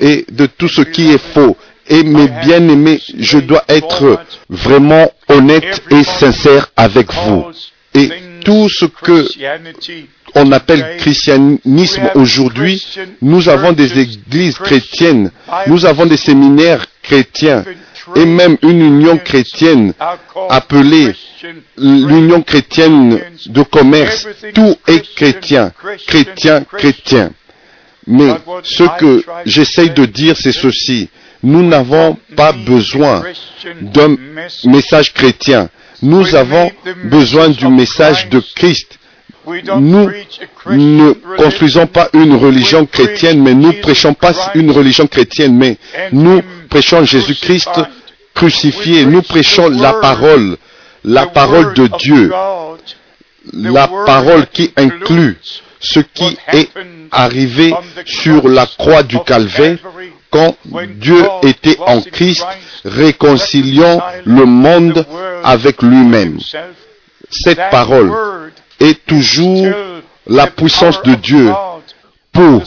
et 0.00 0.26
de 0.30 0.46
tout 0.46 0.68
ce 0.68 0.82
qui 0.82 1.12
est 1.12 1.32
faux. 1.34 1.56
Et 1.88 2.02
mes 2.02 2.26
bien-aimés, 2.44 3.00
je 3.18 3.38
dois 3.38 3.62
être 3.68 4.20
vraiment 4.48 5.08
honnête 5.28 5.82
et 5.90 6.02
sincère 6.02 6.68
avec 6.76 7.12
vous. 7.12 7.46
Tout 8.44 8.68
ce 8.68 8.84
que 8.86 9.26
on 10.34 10.52
appelle 10.52 10.96
christianisme 10.98 12.10
aujourd'hui, 12.14 12.84
nous 13.22 13.48
avons 13.48 13.72
des 13.72 13.98
églises 13.98 14.58
chrétiennes, 14.58 15.30
nous 15.66 15.86
avons 15.86 16.06
des 16.06 16.16
séminaires 16.16 16.84
chrétiens 17.02 17.64
et 18.14 18.24
même 18.24 18.56
une 18.62 18.80
union 18.80 19.18
chrétienne 19.18 19.92
appelée 20.50 21.12
l'union 21.76 22.42
chrétienne 22.42 23.20
de 23.46 23.62
commerce. 23.62 24.26
Tout 24.54 24.76
est 24.86 25.14
chrétien, 25.14 25.72
chrétien, 26.06 26.64
chrétien. 26.64 27.30
Mais 28.06 28.32
ce 28.62 28.84
que 28.98 29.24
j'essaye 29.44 29.90
de 29.90 30.04
dire, 30.04 30.36
c'est 30.36 30.52
ceci. 30.52 31.08
Nous 31.42 31.62
n'avons 31.62 32.16
pas 32.36 32.52
besoin 32.52 33.22
d'un 33.80 34.16
message 34.64 35.12
chrétien. 35.12 35.68
Nous 36.02 36.34
avons 36.34 36.70
besoin 37.04 37.48
du 37.48 37.68
message 37.68 38.28
de 38.28 38.40
Christ. 38.54 38.98
Nous 39.46 40.10
ne 40.66 41.12
construisons 41.36 41.86
pas 41.86 42.08
une 42.12 42.34
religion 42.34 42.84
chrétienne, 42.86 43.42
mais 43.42 43.54
nous 43.54 43.72
prêchons 43.74 44.14
pas 44.14 44.32
une 44.54 44.70
religion 44.70 45.06
chrétienne, 45.06 45.56
mais 45.56 45.78
nous 46.12 46.42
prêchons 46.68 47.04
Jésus-Christ 47.04 47.70
crucifié. 48.34 49.06
Nous 49.06 49.22
prêchons 49.22 49.70
la 49.70 49.94
parole, 49.94 50.56
la 51.04 51.26
parole 51.26 51.74
de 51.74 51.88
Dieu, 51.98 52.32
la 53.52 53.88
parole 53.88 54.46
qui 54.52 54.72
inclut 54.76 55.36
ce 55.80 56.00
qui 56.00 56.36
est 56.52 56.68
arrivé 57.12 57.72
sur 58.04 58.48
la 58.48 58.66
croix 58.66 59.02
du 59.02 59.18
calvaire 59.20 59.78
Dieu 60.98 61.22
était 61.42 61.78
en 61.80 62.00
Christ, 62.00 62.44
réconciliant 62.84 64.02
le 64.24 64.44
monde 64.44 65.04
avec 65.44 65.82
lui-même. 65.82 66.38
Cette 67.30 67.70
parole 67.70 68.52
est 68.80 69.04
toujours 69.06 69.66
la 70.26 70.46
puissance 70.46 71.02
de 71.02 71.14
Dieu 71.14 71.50
pour 72.32 72.62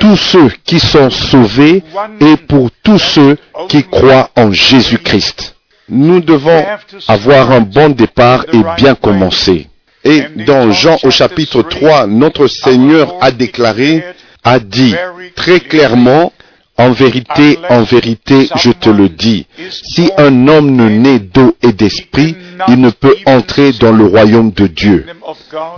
tous 0.00 0.16
ceux 0.16 0.50
qui 0.64 0.78
sont 0.78 1.10
sauvés 1.10 1.82
et 2.20 2.36
pour 2.36 2.70
tous 2.82 2.98
ceux 2.98 3.36
qui 3.68 3.82
croient 3.84 4.30
en 4.36 4.52
Jésus-Christ. 4.52 5.54
Nous 5.88 6.20
devons 6.20 6.64
avoir 7.08 7.52
un 7.52 7.60
bon 7.60 7.90
départ 7.90 8.44
et 8.52 8.60
bien 8.76 8.94
commencer. 8.94 9.68
Et 10.04 10.22
dans 10.46 10.70
Jean 10.70 10.98
au 11.02 11.10
chapitre 11.10 11.62
3, 11.62 12.06
notre 12.06 12.46
Seigneur 12.46 13.14
a 13.20 13.30
déclaré, 13.30 14.04
a 14.44 14.58
dit 14.58 14.94
très 15.34 15.60
clairement, 15.60 16.32
en 16.78 16.90
vérité, 16.92 17.58
en 17.70 17.82
vérité, 17.82 18.48
je 18.56 18.70
te 18.70 18.90
le 18.90 19.08
dis, 19.08 19.46
si 19.70 20.10
un 20.18 20.46
homme 20.48 20.74
ne 20.76 20.88
naît 20.88 21.18
d'eau 21.18 21.56
et 21.62 21.72
d'esprit, 21.72 22.36
il 22.68 22.80
ne 22.80 22.90
peut 22.90 23.16
entrer 23.24 23.72
dans 23.72 23.92
le 23.92 24.04
royaume 24.06 24.50
de 24.52 24.66
Dieu. 24.66 25.06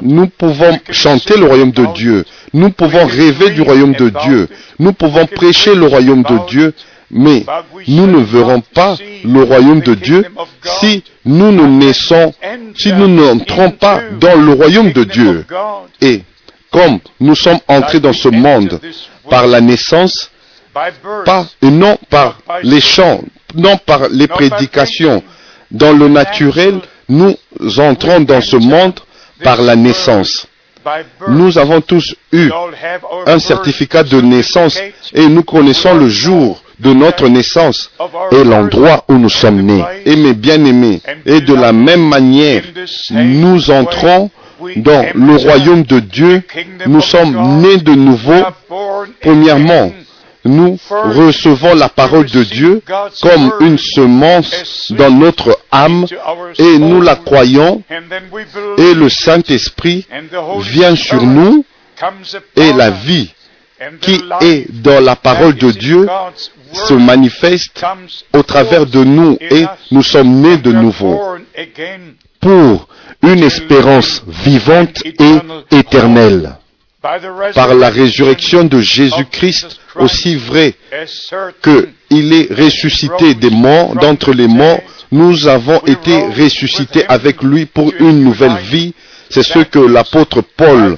Nous 0.01 0.27
pouvons 0.27 0.79
chanter 0.91 1.37
le 1.39 1.47
royaume 1.47 1.71
de 1.71 1.87
Dieu, 1.95 2.25
nous 2.53 2.71
pouvons 2.71 3.07
rêver 3.07 3.51
du 3.51 3.63
royaume 3.63 3.95
de 3.95 4.09
Dieu, 4.25 4.49
nous 4.79 4.93
pouvons 4.93 5.27
prêcher 5.27 5.75
le 5.75 5.87
royaume 5.87 6.23
de 6.23 6.47
Dieu, 6.49 6.75
mais 7.11 7.45
nous 7.87 8.07
ne 8.07 8.19
verrons 8.23 8.61
pas 8.75 8.97
le 9.25 9.43
royaume 9.43 9.81
de 9.81 9.95
Dieu 9.95 10.25
si 10.81 11.03
nous 11.25 11.53
ne 11.53 11.67
naissons, 11.67 12.35
si 12.77 12.93
nous 12.93 13.09
n'entrons 13.09 13.71
pas 13.71 14.01
dans 14.21 14.35
le 14.37 14.53
royaume 14.53 14.93
de 14.93 15.05
Dieu. 15.05 15.45
Et 16.01 16.23
comme 16.71 16.99
nous 17.21 17.35
sommes 17.35 17.61
entrés 17.69 18.01
dans 18.01 18.13
ce 18.13 18.29
monde 18.29 18.81
par 19.31 19.47
la 19.47 19.61
naissance, 19.61 20.31
pas 21.25 21.47
et 21.63 21.71
non 21.71 21.99
par 22.11 22.39
les 22.63 22.81
chants, 22.81 23.21
non 23.55 23.77
par 23.79 24.09
les 24.09 24.27
prédications. 24.27 25.23
Dans 25.71 25.93
le 25.93 26.09
naturel, 26.09 26.81
nous 27.09 27.37
entrons 27.79 28.21
dans 28.21 28.41
ce 28.41 28.57
monde 28.57 28.99
par 29.43 29.61
la 29.63 29.77
naissance. 29.77 30.47
Nous 31.29 31.59
avons 31.59 31.81
tous 31.81 32.15
eu 32.33 32.51
un 33.27 33.39
certificat 33.39 34.03
de 34.03 34.21
naissance 34.21 34.79
et 35.13 35.27
nous 35.29 35.43
connaissons 35.43 35.95
le 35.95 36.09
jour 36.09 36.63
de 36.79 36.93
notre 36.93 37.29
naissance 37.29 37.91
et 38.31 38.45
l'endroit 38.45 39.05
où 39.09 39.15
nous 39.15 39.29
sommes 39.29 39.61
nés. 39.63 39.85
Et 40.07 40.17
mes 40.17 40.35
bien-aimés, 40.35 41.01
et 41.27 41.41
de 41.41 41.55
la 41.55 41.73
même 41.73 42.07
manière, 42.09 42.63
nous 43.11 43.71
entrons 43.71 44.31
dans 44.77 45.07
le 45.15 45.37
royaume 45.37 45.83
de 45.83 46.01
Dieu. 46.01 46.43
Nous 46.87 47.01
sommes 47.01 47.61
nés 47.61 47.79
de 47.79 47.93
nouveau, 47.95 48.45
premièrement, 49.21 49.93
nous 50.45 50.79
recevons 50.91 51.75
la 51.75 51.89
parole 51.89 52.27
de 52.27 52.43
Dieu 52.45 52.83
comme 53.21 53.53
une 53.61 53.79
semence 53.79 54.93
dans 54.93 55.11
notre 55.11 55.59
âme 55.71 56.07
et 56.59 56.79
nous 56.79 57.01
la 57.01 57.17
croyons 57.17 57.83
et 58.79 58.95
le 58.95 59.09
Saint-Esprit 59.09 60.07
vient 60.61 60.97
sur 60.97 61.23
nous 61.23 61.65
et 62.57 62.73
la 62.73 62.91
vie 62.91 63.33
qui 64.01 64.21
est 64.41 64.67
dans 64.83 65.01
la 65.01 65.17
parole 65.17 65.55
de 65.55 65.71
Dieu 65.71 66.07
se 66.73 66.95
manifeste 66.95 67.85
au 68.35 68.43
travers 68.43 68.87
de 68.87 69.05
nous 69.05 69.37
et 69.41 69.65
nous 69.91 70.03
sommes 70.03 70.41
nés 70.41 70.57
de 70.59 70.73
nouveau 70.73 71.21
pour 72.41 72.89
une 73.23 73.43
espérance 73.43 74.23
vivante 74.27 75.03
et 75.05 75.77
éternelle. 75.77 76.58
Par 77.01 77.75
la 77.77 77.91
résurrection 77.91 78.65
de 78.65 78.81
Jésus-Christ, 78.81 79.79
aussi 79.95 80.35
vrai 80.35 80.75
qu'il 81.63 82.33
est 82.33 82.53
ressuscité 82.53 83.35
des 83.35 83.51
morts, 83.51 83.95
d'entre 83.95 84.33
les 84.33 84.49
morts, 84.49 84.81
nous 85.13 85.47
avons 85.47 85.79
été 85.87 86.23
ressuscités 86.27 87.07
avec 87.09 87.43
lui 87.43 87.67
pour 87.67 87.93
une 88.01 88.25
nouvelle 88.25 88.57
vie. 88.71 88.95
C'est 89.31 89.45
ce 89.45 89.61
que 89.61 89.79
l'apôtre 89.79 90.41
Paul 90.57 90.97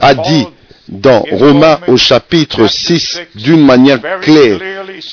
a 0.00 0.14
dit 0.14 0.46
dans 0.88 1.20
Romains 1.32 1.78
au 1.88 1.98
chapitre 1.98 2.66
6 2.66 3.20
d'une 3.34 3.64
manière 3.66 4.00
claire 4.22 4.58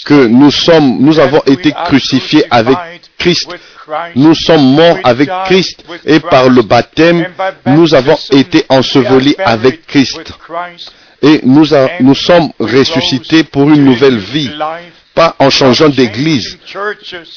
que 0.06 0.28
nous 0.28 1.20
avons 1.20 1.42
été 1.46 1.74
crucifiés 1.74 2.46
avec 2.50 2.78
Christ. 3.18 3.50
Nous 4.16 4.36
sommes 4.36 4.74
morts 4.76 4.98
avec 5.04 5.30
Christ 5.46 5.84
et 6.06 6.20
par 6.20 6.50
le 6.50 6.62
baptême, 6.62 7.26
nous 7.66 7.94
avons 7.94 8.18
été 8.32 8.66
ensevelis 8.70 9.36
avec 9.44 9.86
Christ. 9.86 10.22
Et 11.22 11.42
nous, 11.44 11.66
nous 12.02 12.16
sommes 12.16 12.50
ressuscités 12.60 13.44
pour 13.44 13.70
une 13.70 13.84
nouvelle 13.84 14.18
vie. 14.18 14.52
pas 15.16 15.36
en 15.40 15.50
changeant 15.50 15.90
d'église, 15.90 16.58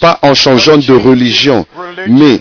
pas 0.01 0.19
en 0.23 0.35
changeant 0.35 0.77
de 0.79 0.93
religion, 0.93 1.65
mais 2.09 2.41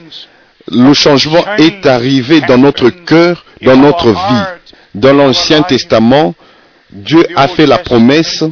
le 0.70 0.94
changement 0.94 1.46
est 1.58 1.86
arrivé 1.86 2.42
dans 2.42 2.58
notre 2.58 2.90
cœur, 2.90 3.46
dans 3.62 3.78
notre 3.78 4.10
vie. 4.12 4.44
Dans 4.96 5.14
l'Ancien 5.14 5.62
Testament, 5.62 6.34
Dieu 6.90 7.24
a 7.36 7.48
fait 7.48 7.68
la 7.68 7.78
promesse 7.78 8.44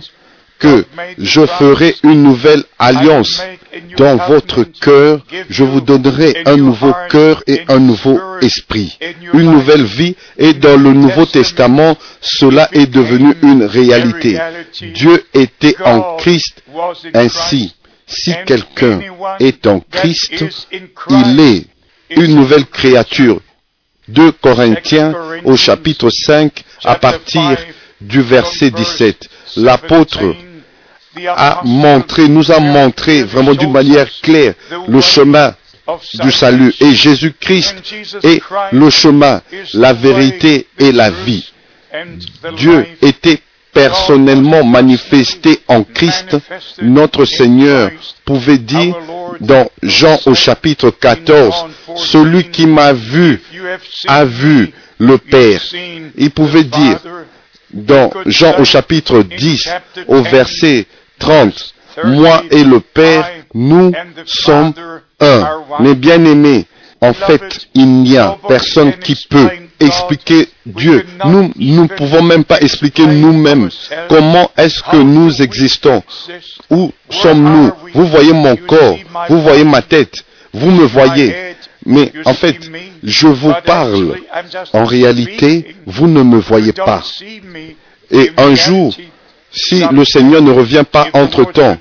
que 0.60 0.86
je 1.18 1.46
ferai 1.46 1.96
une 2.04 2.22
nouvelle 2.22 2.64
alliance 2.78 3.42
dans 3.98 4.18
votre 4.28 4.64
cœur, 4.64 5.26
je 5.50 5.64
vous 5.64 5.82
donnerai 5.82 6.44
un 6.46 6.58
nouveau 6.58 6.94
cœur 7.10 7.44
et 7.48 7.62
un 7.68 7.80
nouveau 7.80 8.20
esprit, 8.42 8.98
une 9.34 9.52
nouvelle 9.52 9.84
vie, 9.84 10.16
et 10.38 10.54
dans 10.54 10.78
le 10.78 10.94
Nouveau 10.94 11.26
Testament, 11.26 11.98
cela 12.22 12.70
est 12.72 12.88
devenu 12.88 13.34
une 13.42 13.64
réalité. 13.64 14.40
Dieu 14.94 15.24
était 15.34 15.76
en 15.84 16.18
Christ, 16.18 16.64
ainsi, 17.14 17.76
si 18.08 18.34
quelqu'un 18.46 19.00
est 19.40 19.66
en 19.68 19.80
Christ, 19.80 20.46
il 21.10 21.40
est 21.40 21.66
une 22.10 22.36
nouvelle 22.36 22.66
créature. 22.66 23.42
2 24.08 24.32
Corinthiens 24.34 25.16
au 25.46 25.56
chapitre 25.56 26.10
5 26.10 26.64
à 26.84 26.96
partir 26.96 27.58
du 28.02 28.22
verset 28.22 28.70
17. 28.70 29.30
L'apôtre 29.58 30.36
a 31.28 31.62
montré, 31.64 32.28
nous 32.28 32.52
a 32.52 32.60
montré 32.60 33.24
vraiment 33.24 33.54
d'une 33.54 33.72
manière 33.72 34.08
claire 34.22 34.54
le 34.88 35.02
chemin 35.02 35.54
du 36.22 36.32
salut. 36.32 36.74
Et 36.80 36.94
Jésus-Christ 36.94 37.76
est 38.24 38.42
le 38.72 38.90
chemin, 38.90 39.42
la 39.74 39.94
vérité 39.94 40.68
et 40.80 40.92
la 40.92 41.10
vie. 41.12 41.52
Dieu 42.58 42.86
était 43.02 43.40
personnellement 43.72 44.64
manifesté 44.64 45.60
en 45.68 45.84
Christ, 45.84 46.38
notre 46.82 47.26
Seigneur 47.26 47.92
pouvait 48.24 48.58
dire 48.58 48.96
dans 49.42 49.70
Jean 49.84 50.18
au 50.26 50.34
chapitre 50.34 50.92
14, 50.92 51.66
celui 51.98 52.46
qui 52.46 52.66
m'a 52.68 52.94
vu 52.94 53.42
a 54.08 54.24
vu 54.24 54.72
le 54.98 55.18
Père. 55.18 55.62
Il 56.18 56.32
pouvait 56.32 56.64
dire 56.64 57.00
dans 57.74 58.10
Jean 58.26 58.58
au 58.60 58.64
chapitre 58.64 59.22
10 59.22 59.70
au 60.08 60.22
verset 60.22 60.88
30, 61.20 61.74
moi 62.04 62.44
et 62.52 62.64
le 62.64 62.80
Père, 62.80 63.30
nous 63.54 63.92
sommes 64.26 64.74
un. 65.20 65.62
Mais 65.80 65.96
bien 65.96 66.24
aimés, 66.26 66.66
en 67.02 67.14
fait, 67.14 67.68
il 67.74 67.88
n'y 67.88 68.18
a 68.18 68.38
personne 68.48 68.94
qui 68.94 69.16
peut 69.30 69.50
expliquer 69.80 70.50
Dieu. 70.66 71.06
Nous 71.26 71.52
ne 71.58 71.88
pouvons 71.88 72.22
même 72.24 72.44
pas 72.44 72.60
expliquer 72.62 73.06
nous-mêmes 73.06 73.70
comment 74.10 74.50
est-ce 74.58 74.82
que 74.84 74.98
nous 74.98 75.42
existons? 75.42 76.04
Où 76.70 76.92
sommes-nous? 77.10 77.72
Vous 77.94 78.08
voyez 78.08 78.34
mon 78.34 78.56
corps, 78.56 78.98
vous 79.30 79.42
voyez 79.42 79.64
ma 79.64 79.82
tête, 79.82 80.24
vous 80.54 80.72
me 80.72 80.86
voyez. 80.86 81.36
Mais 81.86 82.12
en 82.26 82.34
fait, 82.34 82.58
je 83.04 83.28
vous 83.28 83.54
parle. 83.64 84.18
En 84.74 84.86
réalité, 84.86 85.76
vous 85.86 86.08
ne 86.08 86.24
me 86.24 86.40
voyez 86.40 86.74
pas. 86.74 87.04
Et 88.12 88.32
un 88.38 88.56
jour, 88.56 88.96
si 89.56 89.84
le 89.92 90.04
Seigneur 90.06 90.42
ne 90.42 90.52
revient 90.52 90.84
pas 90.90 91.08
entre-temps, 91.14 91.78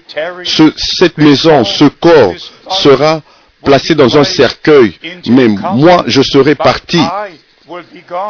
cette 0.77 1.19
maison, 1.19 1.65
ce 1.65 1.85
corps 1.85 2.35
sera 2.71 3.21
placé 3.65 3.95
dans 3.95 4.17
un 4.17 4.25
cercueil, 4.25 4.95
mais 5.29 5.49
moi 5.49 6.05
je 6.07 6.23
serai 6.23 6.55
parti. 6.55 7.01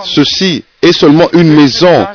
Ceci 0.04 0.64
est 0.80 0.92
seulement 0.92 1.28
une 1.33 1.52
maison, 1.54 2.07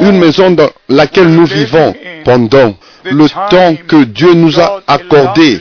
une 0.00 0.18
maison 0.18 0.50
dans 0.50 0.68
laquelle 0.88 1.28
nous 1.28 1.46
vivons 1.46 1.94
pendant 2.24 2.74
le 3.04 3.28
temps 3.48 3.76
que 3.86 4.04
Dieu 4.04 4.34
nous 4.34 4.60
a 4.60 4.82
accordé 4.86 5.60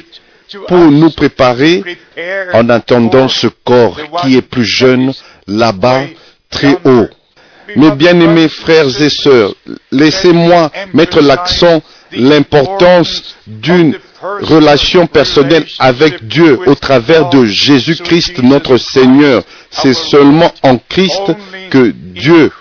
pour 0.68 0.80
nous 0.80 1.12
préparer 1.12 1.84
en 2.54 2.70
attendant 2.70 3.28
ce 3.28 3.48
corps 3.48 4.00
qui 4.22 4.36
est 4.36 4.42
plus 4.42 4.66
jeune 4.66 5.14
là-bas, 5.48 6.02
très 6.50 6.76
haut. 6.84 7.08
Mes 7.76 7.92
bien-aimés 7.92 8.50
frères 8.50 9.02
et 9.02 9.10
sœurs, 9.10 9.54
laissez-moi 9.92 10.72
mettre 10.94 11.22
l'accent, 11.22 11.82
l'importance 12.12 13.36
d'une 13.48 13.96
relation 14.42 15.08
personnelle 15.08 15.66
avec 15.80 16.28
Dieu 16.28 16.60
au 16.66 16.76
travers 16.76 17.30
de 17.30 17.46
Jésus-Christ 17.46 18.42
notre 18.44 18.78
Seigneur. 18.78 19.44
C'est 19.72 19.94
seulement 19.94 20.52
en 20.64 20.78
Christ 20.90 21.22
que 21.70 21.94
Dieu 21.96 22.52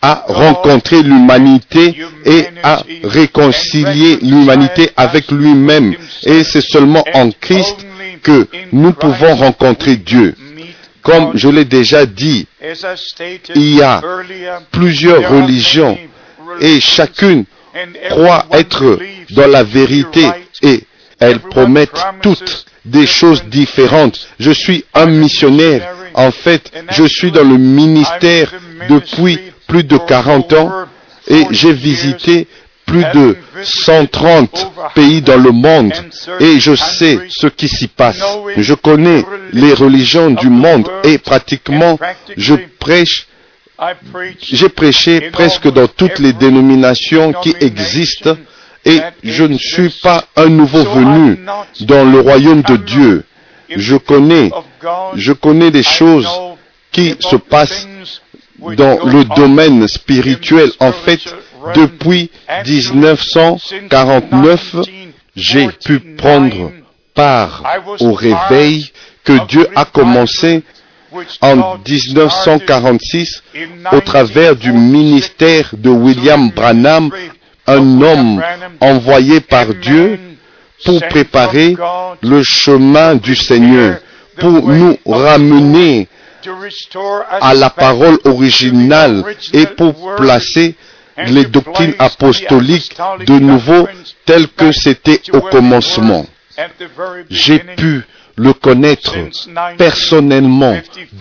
a 0.00 0.24
rencontré 0.28 1.02
l'humanité 1.02 1.96
et 2.24 2.46
a 2.62 2.82
réconcilié 3.04 4.18
l'humanité 4.22 4.90
avec 4.96 5.30
lui-même. 5.30 5.94
Et 6.24 6.44
c'est 6.44 6.60
seulement 6.62 7.04
en 7.14 7.30
Christ 7.30 7.76
que 8.22 8.46
nous 8.72 8.92
pouvons 8.92 9.34
rencontrer 9.36 9.96
Dieu. 9.96 10.34
Comme 11.06 11.36
je 11.36 11.48
l'ai 11.48 11.64
déjà 11.64 12.04
dit, 12.04 12.48
il 13.54 13.74
y 13.76 13.80
a 13.80 14.02
plusieurs 14.72 15.30
religions 15.30 15.96
et 16.60 16.80
chacune 16.80 17.44
croit 18.10 18.44
être 18.50 18.98
dans 19.30 19.46
la 19.46 19.62
vérité 19.62 20.26
et 20.62 20.82
elles 21.20 21.38
promettent 21.38 22.04
toutes 22.22 22.66
des 22.84 23.06
choses 23.06 23.44
différentes. 23.44 24.18
Je 24.40 24.50
suis 24.50 24.84
un 24.94 25.06
missionnaire. 25.06 25.94
En 26.14 26.32
fait, 26.32 26.72
je 26.90 27.04
suis 27.04 27.30
dans 27.30 27.44
le 27.44 27.56
ministère 27.56 28.52
depuis 28.88 29.38
plus 29.68 29.84
de 29.84 29.98
40 29.98 30.52
ans 30.54 30.72
et 31.28 31.44
j'ai 31.52 31.72
visité 31.72 32.48
plus 32.86 33.04
de 33.14 33.36
130 33.62 34.72
pays 34.94 35.20
dans 35.20 35.36
le 35.36 35.50
monde 35.50 35.92
et 36.40 36.58
je 36.60 36.74
sais 36.74 37.18
ce 37.28 37.46
qui 37.48 37.68
s'y 37.68 37.88
passe. 37.88 38.22
Je 38.56 38.74
connais 38.74 39.24
les 39.52 39.74
religions 39.74 40.30
du 40.30 40.48
monde 40.48 40.88
et 41.04 41.18
pratiquement 41.18 41.98
je 42.36 42.54
prêche 42.78 43.26
j'ai 44.40 44.68
prêché 44.70 45.30
presque 45.32 45.70
dans 45.70 45.86
toutes 45.86 46.18
les 46.18 46.32
dénominations 46.32 47.32
qui 47.34 47.54
existent 47.60 48.36
et 48.86 49.00
je 49.22 49.44
ne 49.44 49.58
suis 49.58 49.90
pas 50.02 50.24
un 50.36 50.48
nouveau 50.48 50.82
venu 50.84 51.38
dans 51.80 52.04
le 52.04 52.20
royaume 52.20 52.62
de 52.62 52.76
Dieu. 52.76 53.24
Je 53.68 53.96
connais, 53.96 54.50
je 55.16 55.32
connais 55.32 55.70
des 55.70 55.82
choses 55.82 56.28
qui 56.92 57.16
se 57.20 57.36
passent 57.36 57.86
dans 58.58 59.04
le 59.04 59.24
domaine 59.34 59.86
spirituel. 59.88 60.70
En 60.80 60.92
fait, 60.92 61.20
depuis 61.74 62.30
1949, 62.66 64.76
j'ai 65.34 65.68
pu 65.84 66.00
prendre 66.00 66.72
part 67.14 67.62
au 68.00 68.12
réveil 68.12 68.90
que 69.24 69.46
Dieu 69.46 69.66
a 69.74 69.84
commencé 69.84 70.62
en 71.40 71.78
1946 71.86 73.42
au 73.92 74.00
travers 74.00 74.56
du 74.56 74.72
ministère 74.72 75.70
de 75.76 75.90
William 75.90 76.50
Branham, 76.50 77.10
un 77.66 78.02
homme 78.02 78.42
envoyé 78.80 79.40
par 79.40 79.66
Dieu 79.74 80.18
pour 80.84 81.00
préparer 81.08 81.76
le 82.22 82.42
chemin 82.42 83.14
du 83.14 83.34
Seigneur, 83.34 83.98
pour 84.38 84.68
nous 84.68 84.98
ramener 85.06 86.08
à 87.40 87.54
la 87.54 87.70
parole 87.70 88.18
originale 88.24 89.24
et 89.52 89.66
pour 89.66 90.16
placer 90.16 90.74
les 91.26 91.44
doctrines 91.46 91.94
apostoliques 91.98 92.96
de 93.26 93.38
nouveau 93.38 93.88
telles 94.24 94.48
que 94.48 94.72
c'était 94.72 95.20
au 95.32 95.40
commencement. 95.40 96.26
J'ai 97.30 97.58
pu 97.58 98.02
le 98.36 98.52
connaître 98.52 99.14
personnellement 99.78 100.76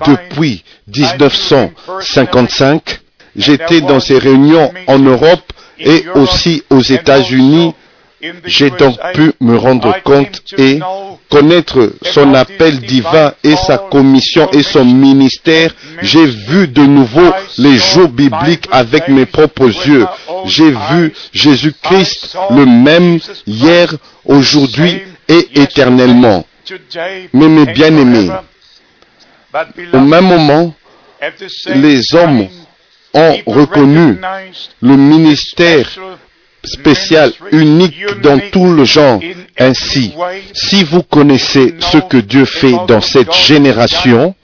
depuis 0.05 0.63
1955. 0.87 2.99
J'étais 3.35 3.81
dans 3.81 3.99
ces 3.99 4.17
réunions 4.17 4.71
en 4.87 4.99
Europe 4.99 5.51
et 5.77 6.05
aussi 6.15 6.63
aux 6.69 6.81
États-Unis 6.81 7.73
J'ai 8.45 8.69
donc 8.71 8.97
pu 9.13 9.33
me 9.41 9.57
rendre 9.57 9.95
compte 10.03 10.41
et 10.57 10.79
connaître 11.29 11.93
son 12.03 12.33
appel 12.33 12.79
divin 12.79 13.33
et 13.43 13.55
sa 13.55 13.77
commission 13.77 14.49
et 14.51 14.63
son 14.63 14.85
ministère. 14.85 15.73
J'ai 16.01 16.25
vu 16.25 16.67
de 16.67 16.81
nouveau 16.81 17.31
les 17.57 17.77
jours 17.77 18.07
bibliques 18.09 18.67
avec 18.71 19.09
mes 19.09 19.25
propres 19.25 19.67
yeux. 19.87 20.05
J'ai 20.45 20.71
vu 20.71 21.13
Jésus-Christ 21.33 22.37
le 22.51 22.65
même 22.65 23.19
hier, 23.45 23.93
aujourd'hui 24.25 25.01
et 25.27 25.47
éternellement. 25.61 26.45
Mais 27.33 27.47
mes 27.47 27.65
bien-aimés, 27.65 28.31
au 29.93 29.99
même 29.99 30.25
moment, 30.25 30.73
les 31.67 32.15
hommes 32.15 32.47
ont 33.13 33.37
reconnu 33.45 34.17
le 34.81 34.95
ministère 34.97 35.89
spécial, 36.65 37.31
unique 37.51 38.03
dans 38.21 38.39
tout 38.51 38.71
le 38.73 38.83
genre. 38.85 39.19
Ainsi, 39.57 40.13
si 40.53 40.83
vous 40.83 41.03
connaissez 41.03 41.75
ce 41.79 41.97
que 41.97 42.17
Dieu 42.17 42.45
fait 42.45 42.75
dans 42.87 43.01
cette 43.01 43.33
génération, 43.33 44.35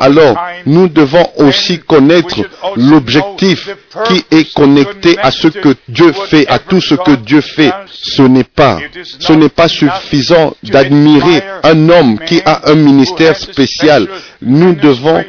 alors 0.00 0.36
nous 0.64 0.88
devons 0.88 1.26
aussi 1.36 1.78
connaître 1.78 2.40
l'objectif 2.76 3.68
qui 4.06 4.24
est 4.30 4.52
connecté 4.54 5.18
à 5.18 5.30
ce 5.30 5.48
que 5.48 5.74
Dieu 5.88 6.12
fait, 6.12 6.46
à 6.48 6.58
tout 6.58 6.80
ce 6.80 6.94
que 6.94 7.12
Dieu 7.16 7.40
fait. 7.40 7.72
Ce 7.90 8.22
n'est 8.22 8.44
pas, 8.44 8.78
ce 9.18 9.32
n'est 9.32 9.48
pas 9.50 9.68
suffisant 9.68 10.54
d'admirer 10.62 11.42
un 11.62 11.88
homme 11.90 12.18
qui 12.26 12.40
a 12.44 12.70
un 12.70 12.74
ministère 12.76 13.36
spécial. 13.36 14.08
Nous 14.40 14.74
devons 14.74 15.22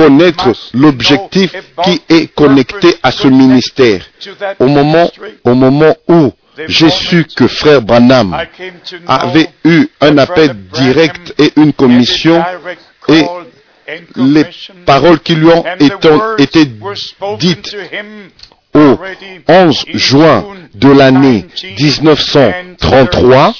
connaître 0.00 0.52
l'objectif 0.72 1.52
qui 1.84 2.00
est 2.08 2.32
connecté 2.34 2.94
à 3.02 3.10
ce 3.10 3.28
ministère. 3.28 4.02
Au 4.58 4.66
moment, 4.66 5.10
au 5.44 5.54
moment 5.54 5.94
où 6.08 6.32
j'ai 6.68 6.88
su 6.90 7.26
que 7.36 7.46
frère 7.46 7.82
Branham 7.82 8.36
avait 9.06 9.48
eu 9.64 9.86
un 10.00 10.16
appel 10.18 10.54
direct 10.72 11.34
et 11.38 11.52
une 11.56 11.72
commission 11.74 12.42
et 13.08 13.24
les 14.16 14.46
paroles 14.86 15.20
qui 15.20 15.34
lui 15.34 15.48
ont 15.48 15.64
été, 16.38 16.64
dites 17.38 17.76
au 18.74 18.98
11 19.48 19.84
juin 19.94 20.44
de 20.74 20.88
l'année 20.92 21.44
1933, 21.78 23.54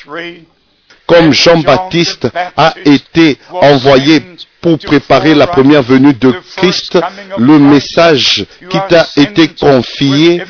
comme 1.07 1.33
Jean-Baptiste 1.33 2.29
a 2.57 2.75
été 2.85 3.39
envoyé 3.51 4.23
pour 4.61 4.79
préparer 4.79 5.35
la 5.35 5.47
première 5.47 5.83
venue 5.83 6.13
de 6.15 6.33
Christ, 6.57 6.99
le 7.39 7.59
message 7.59 8.45
qui 8.69 8.79
t'a 8.89 9.07
été 9.17 9.49
confié 9.49 10.43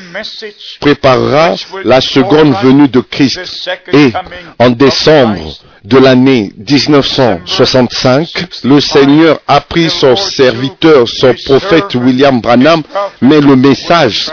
préparera 0.79 1.55
la 1.83 2.01
seconde 2.01 2.53
venue 2.61 2.87
de 2.87 2.99
Christ. 2.99 3.69
Et 3.93 4.11
en 4.59 4.69
décembre 4.69 5.53
de 5.83 5.97
l'année 5.97 6.51
1965, 6.57 8.29
le 8.63 8.79
Seigneur 8.79 9.39
a 9.47 9.61
pris 9.61 9.89
son 9.89 10.15
serviteur, 10.15 11.07
son 11.07 11.33
prophète 11.45 11.95
William 11.95 12.39
Branham, 12.41 12.83
mais 13.21 13.39
le 13.41 13.55
message 13.55 14.29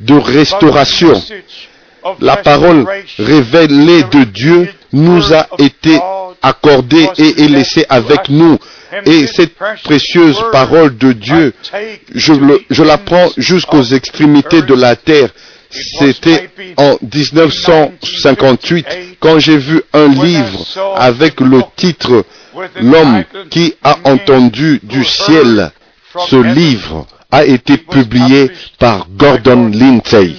de 0.00 0.14
restauration, 0.14 1.20
la 2.20 2.36
parole 2.36 2.84
révélée 3.18 4.02
de 4.04 4.24
Dieu 4.24 4.68
nous 4.92 5.32
a 5.32 5.46
été 5.58 5.98
accordée 6.42 7.08
et 7.18 7.42
est 7.44 7.48
laissée 7.48 7.86
avec 7.88 8.28
nous. 8.28 8.58
Et 9.06 9.26
cette 9.26 9.54
précieuse 9.84 10.38
parole 10.52 10.96
de 10.98 11.12
Dieu, 11.12 11.54
je, 12.14 12.32
je 12.68 12.82
la 12.82 12.98
prends 12.98 13.30
jusqu'aux 13.36 13.82
extrémités 13.82 14.62
de 14.62 14.74
la 14.74 14.96
terre. 14.96 15.30
C'était 15.70 16.50
en 16.76 16.98
1958 17.00 18.86
quand 19.20 19.38
j'ai 19.38 19.56
vu 19.56 19.80
un 19.94 20.08
livre 20.08 20.66
avec 20.96 21.40
le 21.40 21.62
titre 21.76 22.24
L'homme 22.80 23.24
qui 23.50 23.74
a 23.82 23.96
entendu 24.04 24.80
du 24.82 25.04
ciel. 25.04 25.70
Ce 26.28 26.36
livre 26.36 27.06
a 27.30 27.44
été 27.44 27.78
publié 27.78 28.50
par 28.78 29.06
Gordon 29.16 29.70
Lindsay 29.72 30.34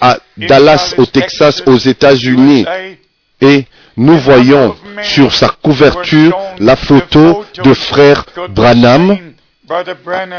à 0.00 0.18
Dallas 0.36 0.94
au 0.98 1.06
Texas 1.06 1.62
aux 1.66 1.76
États-Unis 1.76 2.64
et 3.40 3.64
nous 3.98 4.16
voyons 4.18 4.74
sur 5.02 5.34
sa 5.34 5.48
couverture 5.48 6.38
la 6.58 6.76
photo 6.76 7.44
de 7.62 7.74
frère 7.74 8.24
Branham 8.50 9.18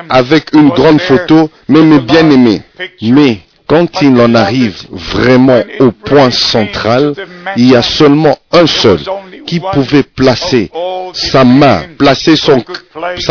avec 0.10 0.54
une 0.54 0.70
grande 0.70 1.02
photo, 1.02 1.52
mais 1.68 1.82
mes 1.82 2.00
bien-aimés. 2.00 2.62
Mais 3.02 3.40
quand 3.68 4.02
il 4.02 4.20
en 4.20 4.34
arrive 4.34 4.82
vraiment 4.90 5.62
au 5.80 5.92
point 5.92 6.32
central, 6.32 7.14
il 7.56 7.70
y 7.70 7.76
a 7.76 7.84
seulement 7.84 8.36
un 8.52 8.66
seul 8.66 9.00
qui 9.46 9.60
pouvait 9.60 10.02
placer 10.04 10.72
sa 11.14 11.44
main, 11.44 11.84
placer 11.98 12.36
sa 12.36 12.58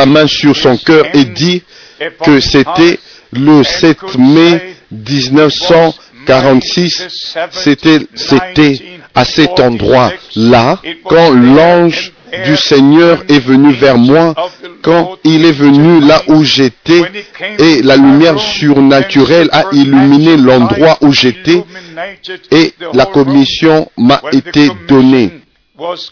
main 0.06 0.26
sur 0.28 0.54
son 0.56 0.76
cœur 0.76 1.06
et 1.14 1.24
dire 1.24 1.62
que 2.24 2.38
c'était 2.38 3.00
le 3.32 3.64
7 3.64 4.16
mai 4.18 4.74
1946, 4.92 7.36
c'était, 7.52 7.98
c'était 8.14 8.97
à 9.18 9.24
cet 9.24 9.58
endroit-là, 9.58 10.80
quand 11.04 11.30
l'ange 11.32 12.12
du 12.44 12.56
Seigneur 12.56 13.24
est 13.28 13.40
venu 13.40 13.72
vers 13.72 13.98
moi, 13.98 14.32
quand 14.82 15.16
il 15.24 15.44
est 15.44 15.50
venu 15.66 16.00
là 16.00 16.22
où 16.28 16.44
j'étais, 16.44 17.02
et 17.58 17.82
la 17.82 17.96
lumière 17.96 18.38
surnaturelle 18.38 19.48
a 19.50 19.64
illuminé 19.72 20.36
l'endroit 20.36 20.98
où 21.00 21.12
j'étais, 21.12 21.64
et 22.52 22.72
la 22.92 23.06
commission 23.06 23.90
m'a 23.96 24.22
été 24.30 24.70
donnée 24.86 25.30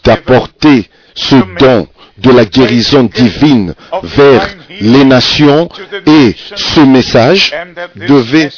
d'apporter 0.03 0.89
ce 1.15 1.35
don 1.59 1.87
de 2.17 2.31
la 2.31 2.43
guérison 2.43 3.03
divine 3.03 3.73
vers 4.03 4.49
les 4.81 5.05
nations 5.05 5.69
et 6.05 6.35
ce 6.55 6.81
message 6.81 7.53
devait 7.95 8.49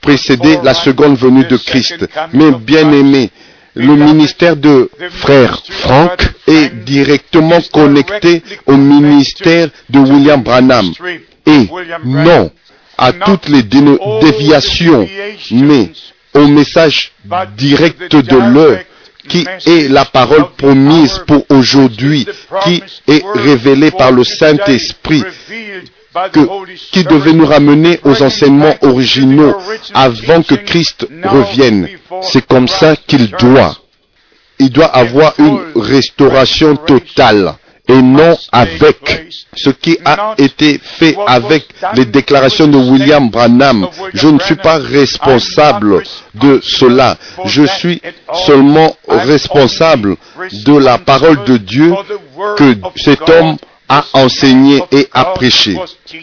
précéder 0.00 0.58
la 0.62 0.74
seconde 0.74 1.16
venue 1.16 1.44
de 1.44 1.56
Christ. 1.56 2.06
Mais 2.32 2.50
bien 2.52 2.90
aimé, 2.92 3.30
le 3.78 3.94
ministère 3.94 4.56
de 4.56 4.90
frère 5.10 5.62
Frank 5.68 6.20
est 6.48 6.84
directement 6.84 7.60
connecté 7.72 8.42
au 8.66 8.76
ministère 8.76 9.68
de 9.88 10.00
William 10.00 10.42
Branham. 10.42 10.92
Et 11.46 11.68
non 12.04 12.50
à 12.98 13.12
toutes 13.12 13.48
les 13.48 13.62
déviations, 13.62 15.08
mais 15.52 15.92
au 16.34 16.48
message 16.48 17.12
direct 17.56 18.14
de 18.16 18.36
l'heure 18.52 18.80
qui 19.28 19.46
est 19.66 19.88
la 19.88 20.04
parole 20.04 20.46
promise 20.56 21.20
pour 21.26 21.44
aujourd'hui, 21.50 22.26
qui 22.64 22.82
est 23.06 23.22
révélée 23.34 23.92
par 23.92 24.10
le 24.10 24.24
Saint-Esprit, 24.24 25.22
qui 26.92 27.04
devait 27.04 27.32
nous 27.32 27.46
ramener 27.46 28.00
aux 28.04 28.22
enseignements 28.22 28.74
originaux 28.82 29.54
avant 29.94 30.42
que 30.42 30.54
Christ 30.54 31.06
revienne. 31.24 31.88
C'est 32.22 32.46
comme 32.46 32.68
ça 32.68 32.96
qu'il 32.96 33.30
doit. 33.32 33.76
Il 34.58 34.70
doit 34.70 34.86
avoir 34.86 35.34
une 35.38 35.60
restauration 35.76 36.76
totale 36.76 37.54
et 37.88 38.02
non 38.02 38.36
avec 38.52 39.46
ce 39.56 39.70
qui 39.70 39.98
a 40.04 40.34
été 40.36 40.78
fait 40.82 41.16
avec 41.26 41.66
les 41.94 42.04
déclarations 42.04 42.66
de 42.66 42.76
William 42.76 43.30
Branham. 43.30 43.88
Je 44.14 44.28
ne 44.28 44.38
suis 44.40 44.56
pas 44.56 44.78
responsable 44.78 46.02
de 46.34 46.60
cela. 46.62 47.16
Je 47.46 47.64
suis 47.64 48.02
seulement 48.46 48.94
responsable 49.08 50.16
de 50.52 50.76
la 50.76 50.98
parole 50.98 51.44
de 51.44 51.56
Dieu 51.56 51.94
que 52.56 52.74
cet 52.96 53.28
homme 53.28 53.56
a 53.88 54.04
enseigné 54.12 54.82
et 54.92 55.08
a 55.12 55.24
prêché 55.26 55.76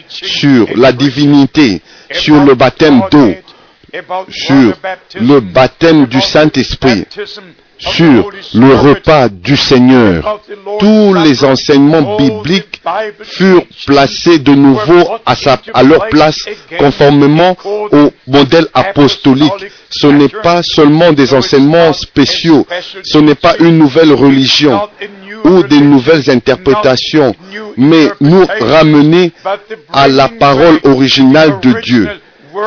sur 0.08 0.66
la 0.76 0.92
divinité, 0.92 1.80
sur 2.12 2.42
le 2.44 2.54
baptême 2.54 3.02
d'eau, 3.10 3.34
sur 4.30 4.72
le 5.20 5.40
baptême 5.40 6.06
du 6.06 6.20
Saint-Esprit, 6.20 7.04
sur 7.78 8.30
le 8.54 8.74
repas 8.74 9.28
du 9.28 9.56
Seigneur. 9.56 10.40
Tous 10.78 11.14
les 11.14 11.44
enseignements 11.44 12.16
bibliques 12.16 12.80
furent 13.22 13.64
placés 13.86 14.38
de 14.38 14.52
nouveau 14.52 15.08
à, 15.26 15.34
à 15.74 15.82
leur 15.82 16.08
place 16.08 16.44
conformément 16.78 17.56
au 17.64 18.10
modèle 18.26 18.66
apostolique. 18.74 19.52
Ce 19.90 20.06
n'est 20.06 20.28
pas 20.28 20.62
seulement 20.62 21.12
des 21.12 21.34
enseignements 21.34 21.92
spéciaux, 21.92 22.66
ce 23.02 23.18
n'est 23.18 23.34
pas 23.34 23.56
une 23.58 23.78
nouvelle 23.78 24.12
religion 24.12 24.80
ou 25.46 25.62
des 25.62 25.80
nouvelles 25.80 26.28
interprétations, 26.30 27.34
mais 27.76 28.10
nous 28.20 28.44
ramener 28.60 29.32
à 29.92 30.08
la 30.08 30.28
parole 30.28 30.78
originale 30.84 31.60
de 31.60 31.80
Dieu. 31.80 32.08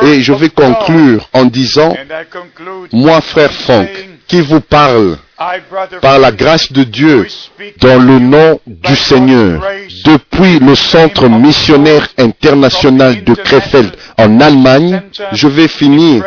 Et 0.02 0.20
je 0.22 0.32
vais 0.32 0.48
conclure 0.48 1.28
en 1.32 1.44
disant, 1.44 1.94
moi 2.92 3.20
frère 3.20 3.52
Franck, 3.52 3.88
qui 4.26 4.40
vous 4.40 4.60
parle 4.60 5.16
par 6.02 6.18
la 6.18 6.30
grâce 6.32 6.70
de 6.70 6.84
Dieu, 6.84 7.26
dans 7.80 7.98
le 7.98 8.18
nom 8.18 8.60
du 8.66 8.94
Seigneur, 8.94 9.62
depuis 10.04 10.58
le 10.58 10.74
centre 10.74 11.28
missionnaire 11.28 12.06
international 12.18 13.24
de 13.24 13.34
Krefeld 13.34 13.90
en 14.18 14.38
Allemagne, 14.40 15.00
je 15.32 15.48
vais 15.48 15.66
finir, 15.68 16.22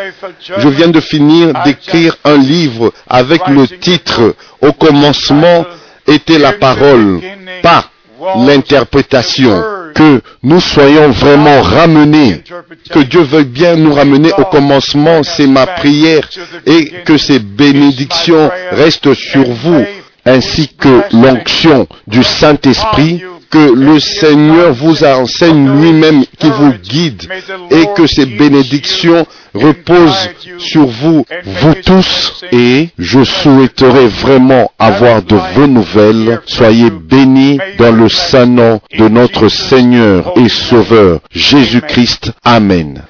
je 0.58 0.68
viens 0.68 0.88
de 0.88 1.00
finir 1.00 1.54
d'écrire 1.64 2.18
un 2.26 2.38
livre 2.38 2.92
avec 3.08 3.48
le 3.48 3.68
titre 3.68 4.36
Au 4.62 4.74
commencement 4.74 5.66
était 6.08 6.40
la 6.40 6.54
parole, 6.54 7.22
pas 7.62 7.90
l'interprétation. 8.38 9.64
Que 9.94 10.22
nous 10.42 10.60
soyons 10.60 11.12
vraiment 11.12 11.62
ramenés, 11.62 12.42
que 12.90 13.00
Dieu 13.00 13.22
veuille 13.22 13.46
bien 13.46 13.76
nous 13.76 13.94
ramener 13.94 14.32
au 14.34 14.46
commencement, 14.46 15.22
c'est 15.22 15.46
ma 15.46 15.68
prière, 15.68 16.28
et 16.66 16.86
que 17.06 17.18
ces 17.18 17.38
bénédictions 17.38 18.50
restent 18.72 19.14
sur 19.14 19.48
vous, 19.48 19.86
ainsi 20.26 20.70
que 20.70 21.04
l'onction 21.12 21.88
du 22.08 22.24
Saint-Esprit, 22.24 23.22
que 23.54 23.72
le 23.72 24.00
Seigneur 24.00 24.74
vous 24.74 25.04
enseigne 25.04 25.80
lui-même, 25.80 26.24
qui 26.40 26.50
vous 26.50 26.72
guide, 26.72 27.22
et 27.70 27.86
que 27.96 28.08
ces 28.08 28.26
bénédictions 28.26 29.28
reposent 29.54 30.30
sur 30.58 30.88
vous, 30.88 31.24
vous 31.46 31.76
tous, 31.86 32.44
et 32.52 32.90
je 32.98 33.24
souhaiterais 33.24 34.08
vraiment 34.08 34.72
avoir 34.80 35.22
de 35.22 35.36
vos 35.54 35.68
nouvelles. 35.68 36.42
Soyez 36.48 36.90
bénis 36.90 37.60
dans 37.78 37.92
le 37.92 38.10
saint 38.10 38.48
nom 38.48 38.82
de 38.98 39.08
notre 39.08 39.50
Seigneur 39.50 40.34
et 40.36 40.50
Sauveur 40.50 41.20
Jésus-Christ. 41.32 42.32
Amen. 42.44 43.04